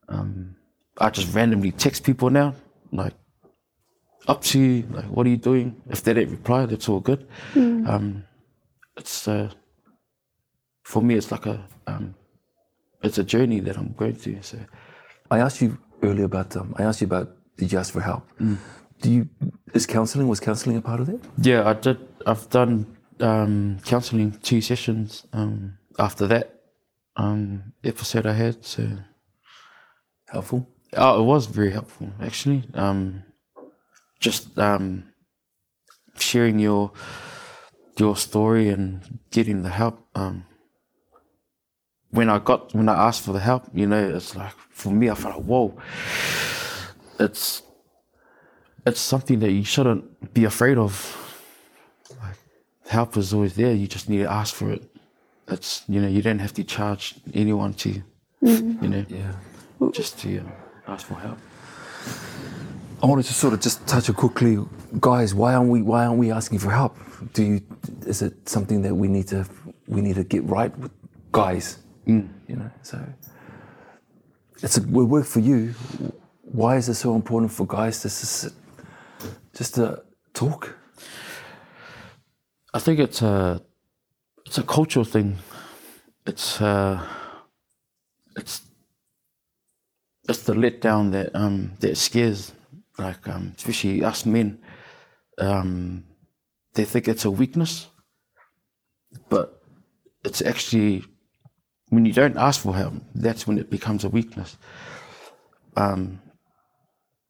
Um, 0.09 0.57
I 0.99 1.11
just 1.11 1.35
randomly 1.35 1.73
text 1.73 2.05
people 2.05 2.31
now, 2.31 2.55
like 2.91 3.15
up 4.29 4.43
to 4.45 4.59
you, 4.59 4.83
like 4.91 5.05
what 5.07 5.27
are 5.27 5.31
you 5.31 5.37
doing? 5.37 5.81
If 5.91 6.03
they 6.03 6.15
don't 6.15 6.31
reply, 6.31 6.67
that's 6.67 6.89
all 6.89 7.01
good. 7.01 7.27
Um, 7.55 8.25
it's 8.97 9.29
uh, 9.29 9.51
for 10.91 11.03
me, 11.03 11.15
it's 11.15 11.31
like 11.31 11.47
a 11.47 11.57
um, 11.87 12.15
it's 13.03 13.19
a 13.19 13.25
journey 13.25 13.61
that 13.61 13.77
I'm 13.79 13.93
going 14.01 14.15
through. 14.15 14.43
So 14.43 14.59
I 15.31 15.39
asked 15.39 15.63
you 15.63 15.79
earlier 16.03 16.25
about. 16.25 16.57
Um, 16.57 16.75
I 16.79 16.83
asked 16.83 17.01
you 17.01 17.07
about. 17.07 17.29
Did 17.57 17.73
you 17.73 17.79
ask 17.79 17.93
for 17.93 18.01
help? 18.01 18.25
Do 19.03 19.11
you? 19.11 19.29
Is 19.73 19.87
counselling? 19.87 20.27
Was 20.29 20.41
counselling 20.41 20.77
a 20.77 20.83
part 20.83 21.01
of 21.01 21.09
it? 21.09 21.21
yeah, 21.39 21.69
I 21.69 21.75
did. 21.75 21.99
I've 22.27 22.49
done 22.51 22.75
um, 23.21 23.79
counselling 23.85 24.33
two 24.43 24.61
sessions 24.61 25.27
um, 25.33 25.79
after 25.99 26.27
that 26.27 26.47
um, 27.17 27.73
episode 27.85 28.27
I 28.27 28.33
had. 28.33 28.65
So 28.65 28.83
Helpful. 30.31 30.69
Oh, 30.97 31.21
it 31.21 31.25
was 31.25 31.47
very 31.47 31.73
helpful 31.73 32.09
actually. 32.21 32.63
Um, 32.75 33.25
just 34.21 34.59
um, 34.59 35.05
sharing 36.19 36.59
your 36.61 36.93
your 37.99 38.17
story 38.17 38.69
and 38.69 39.19
getting 39.31 39.63
the 39.63 39.71
help. 39.71 40.07
Um, 40.15 40.45
when 42.11 42.29
I 42.29 42.39
got 42.39 42.75
when 42.75 42.89
I 42.89 42.95
asked 43.09 43.23
for 43.23 43.33
the 43.33 43.41
help, 43.41 43.65
you 43.73 43.87
know, 43.87 44.17
it's 44.17 44.35
like 44.37 44.53
for 44.71 44.91
me, 44.91 45.11
I 45.11 45.15
felt 45.15 45.37
like 45.37 45.45
whoa. 45.45 45.75
It's 47.19 47.63
it's 48.87 49.01
something 49.01 49.41
that 49.41 49.53
you 49.53 49.65
shouldn't 49.65 50.33
be 50.35 50.45
afraid 50.45 50.79
of. 50.79 50.93
Like 52.23 52.37
help 52.89 53.17
is 53.17 53.33
always 53.35 53.55
there. 53.55 53.73
You 53.73 53.87
just 53.87 54.09
need 54.09 54.19
to 54.19 54.31
ask 54.31 54.55
for 54.55 54.71
it. 54.71 54.83
It's 55.49 55.83
you 55.89 56.01
know 56.01 56.09
you 56.09 56.23
don't 56.23 56.39
have 56.39 56.55
to 56.55 56.65
charge 56.65 57.15
anyone 57.35 57.75
to 57.75 58.03
you 58.41 58.89
know 58.89 59.05
Yeah. 59.09 59.33
just 59.93 60.19
to 60.21 60.39
um, 60.39 60.53
ask 60.89 61.07
for 61.07 61.15
help. 61.15 61.39
I 63.03 63.07
wanted 63.07 63.25
to 63.27 63.35
sort 63.35 63.55
of 63.55 63.61
just 63.61 63.87
touch 63.87 64.09
it 64.09 64.17
quickly, 64.17 64.59
guys. 65.01 65.35
Why 65.35 65.55
aren't 65.55 65.71
we? 65.71 65.83
Why 65.83 66.05
aren't 66.07 66.19
we 66.19 66.31
asking 66.31 66.59
for 66.59 66.71
help? 66.71 66.97
Do 67.33 67.43
you? 67.43 67.61
Is 68.07 68.23
it 68.23 68.49
something 68.49 68.83
that 68.83 68.95
we 68.95 69.09
need 69.09 69.29
to? 69.29 69.47
We 69.87 70.01
need 70.03 70.17
to 70.17 70.25
get 70.25 70.45
right 70.45 70.77
with 70.79 70.91
guys. 71.33 71.79
You 72.49 72.57
know. 72.57 72.71
So 72.83 72.99
it's 74.63 74.79
a 74.79 74.83
we 74.83 75.05
work 75.05 75.27
for 75.27 75.41
you. 75.41 75.75
Why 76.43 76.77
is 76.77 76.89
it 76.89 76.95
so 76.95 77.15
important 77.15 77.53
for 77.53 77.67
guys 77.67 77.99
to 78.03 78.09
just 78.09 78.25
sit, 78.25 78.53
just 79.55 79.75
to 79.75 80.03
talk? 80.35 80.75
I 82.75 82.79
think 82.79 82.99
it's 82.99 83.23
a 83.23 83.63
it's 84.47 84.59
a 84.59 84.63
cultural 84.63 85.05
thing. 85.05 85.39
It's 86.27 86.61
uh, 86.61 87.01
it's 88.37 88.63
it's 90.29 90.43
the 90.43 90.55
letdown 90.55 91.13
that 91.13 91.35
um, 91.35 91.73
that 91.81 91.97
scares, 91.97 92.53
like 92.99 93.29
um, 93.29 93.55
especially 93.57 94.05
us 94.05 94.27
men. 94.27 94.59
Um, 95.39 96.05
they 96.75 96.85
think 96.85 97.09
it's 97.09 97.25
a 97.25 97.31
weakness, 97.31 97.89
but 99.29 99.63
it's 100.25 100.43
actually 100.43 101.05
when 101.91 102.07
you 102.07 102.13
don't 102.13 102.37
ask 102.37 102.63
for 102.63 102.75
help, 102.75 102.95
that's 103.15 103.47
when 103.47 103.59
it 103.59 103.69
becomes 103.71 104.05
a 104.05 104.09
weakness. 104.09 104.57
Um, 105.77 106.21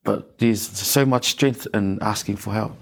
but 0.04 0.38
there's 0.38 0.62
so 0.62 1.04
much 1.04 1.30
strength 1.30 1.66
in 1.74 1.98
asking 2.02 2.36
for 2.36 2.52
help. 2.52 2.80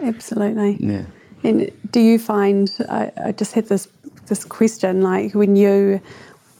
Absolutely. 0.00 0.76
Yeah. 0.80 1.04
And 1.42 1.70
do 1.90 2.00
you 2.00 2.18
find? 2.18 2.70
I, 2.88 3.12
I 3.24 3.32
just 3.32 3.52
had 3.52 3.66
this 3.66 3.88
this 4.26 4.44
question, 4.44 5.02
like 5.02 5.34
when 5.34 5.56
you 5.56 6.00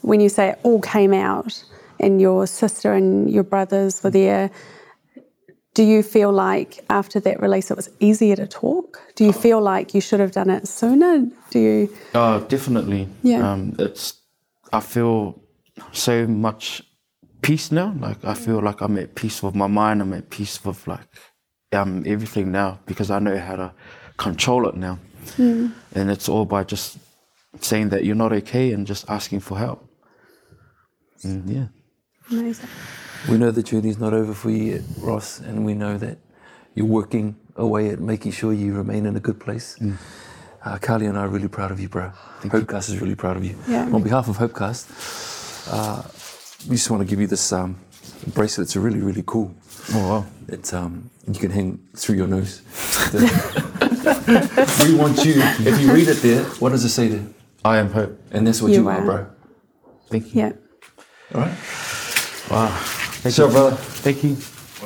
when 0.03 0.21
you 0.21 0.29
say 0.29 0.51
it 0.51 0.59
all 0.63 0.81
came 0.81 1.13
out, 1.13 1.63
and 1.99 2.21
your 2.21 2.47
sister 2.47 2.93
and 2.93 3.31
your 3.31 3.43
brothers 3.43 4.03
were 4.03 4.11
there. 4.11 4.51
Do 5.75 5.83
you 5.83 6.03
feel 6.03 6.33
like 6.33 6.83
after 6.89 7.21
that 7.21 7.41
release 7.41 7.71
it 7.71 7.77
was 7.77 7.91
easier 8.01 8.35
to 8.37 8.47
talk? 8.47 8.99
Do 9.15 9.25
you 9.25 9.33
feel 9.33 9.61
like 9.61 9.93
you 9.93 10.01
should 10.01 10.21
have 10.21 10.33
done 10.33 10.49
it 10.49 10.67
sooner? 10.67 11.27
Do 11.51 11.59
you? 11.59 11.97
Oh, 12.15 12.41
definitely. 12.41 13.09
Yeah. 13.23 13.53
Um, 13.53 13.77
it's. 13.79 14.15
I 14.77 14.81
feel 14.81 15.41
so 15.93 16.27
much 16.27 16.83
peace 17.41 17.73
now. 17.73 17.95
Like 17.99 18.25
I 18.25 18.35
feel 18.35 18.61
like 18.61 18.81
I'm 18.81 18.99
at 18.99 19.15
peace 19.15 19.43
with 19.43 19.55
my 19.55 19.67
mind. 19.67 20.03
I'm 20.03 20.13
at 20.13 20.29
peace 20.31 20.63
with 20.65 20.87
like 20.87 21.09
um 21.73 22.03
everything 22.07 22.53
now 22.53 22.79
because 22.87 23.11
I 23.11 23.19
know 23.19 23.39
how 23.39 23.57
to 23.57 23.73
control 24.17 24.69
it 24.69 24.77
now. 24.77 24.99
And 25.95 26.11
it's 26.15 26.29
all 26.29 26.45
by 26.45 26.63
just 26.65 26.99
saying 27.61 27.89
that 27.91 28.05
you're 28.05 28.23
not 28.25 28.33
okay 28.33 28.73
and 28.73 28.87
just 28.87 29.09
asking 29.09 29.41
for 29.41 29.57
help. 29.59 29.81
And 31.23 31.49
yeah. 31.49 31.67
Amazing. 32.31 32.69
We 33.31 33.39
know 33.39 33.51
the 33.51 33.63
journey's 33.63 33.99
not 33.99 34.13
over 34.13 34.35
for 34.35 34.51
you 34.51 34.65
yet, 34.75 34.83
Ross, 35.01 35.41
and 35.41 35.65
we 35.65 35.75
know 35.75 35.97
that 35.99 36.19
you're 36.75 36.87
working 37.01 37.37
away 37.57 37.89
at 37.91 37.99
making 38.01 38.33
sure 38.33 38.53
you 38.53 38.75
remain 38.75 39.07
in 39.07 39.17
a 39.17 39.21
good 39.21 39.41
place. 39.41 39.77
Uh, 40.67 40.79
Carly 40.79 41.07
and 41.07 41.17
I 41.17 41.21
are 41.23 41.29
really 41.29 41.47
proud 41.47 41.71
of 41.71 41.79
you, 41.79 41.89
bro. 41.89 42.11
Hopecast 42.43 42.89
is 42.91 43.01
really 43.01 43.15
proud 43.15 43.37
of 43.37 43.45
you. 43.45 43.57
Yeah. 43.69 43.89
On 43.93 44.03
behalf 44.03 44.27
of 44.27 44.37
Hopecast, 44.37 44.89
uh, 45.73 46.03
we 46.69 46.75
just 46.75 46.91
want 46.91 47.03
to 47.03 47.07
give 47.09 47.21
you 47.21 47.29
this 47.29 47.53
um, 47.53 47.77
bracelet. 48.35 48.67
It's 48.67 48.75
really, 48.75 48.99
really 48.99 49.23
cool. 49.25 49.55
Oh 49.95 50.09
wow. 50.11 50.27
It's 50.49 50.73
um, 50.75 51.09
you 51.29 51.39
can 51.39 51.53
hang 51.53 51.79
through 51.95 52.17
your 52.17 52.27
nose. 52.27 52.63
we 54.83 54.95
want 54.97 55.25
you. 55.25 55.35
If 55.71 55.81
you 55.81 55.93
read 55.93 56.09
it 56.09 56.17
there, 56.17 56.43
what 56.59 56.71
does 56.71 56.85
it 56.85 56.89
say 56.89 57.07
there? 57.07 57.27
I 57.65 57.79
am 57.79 57.93
hope. 57.93 58.21
And 58.33 58.45
that's 58.45 58.61
what 58.61 58.73
You 58.73 58.83
you, 58.83 58.89
are, 58.89 58.99
are. 58.99 59.05
bro. 59.05 59.27
Thank 60.09 60.35
you. 60.35 60.41
Yeah. 60.41 60.53
All 61.33 61.43
right. 61.43 61.57
Wow. 62.51 62.69
Thank 63.23 63.35
So, 63.37 63.47
you. 63.47 63.53
brother. 63.53 63.77
Thank 63.77 64.25
you. 64.25 64.37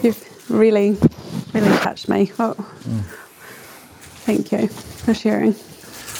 You've 0.03 0.51
really, 0.51 0.99
really 1.55 1.77
touched 1.79 2.11
me. 2.11 2.31
Oh. 2.39 2.53
Thank 4.27 4.53
you 4.53 4.69
for 4.69 5.15
sharing. 5.15 5.55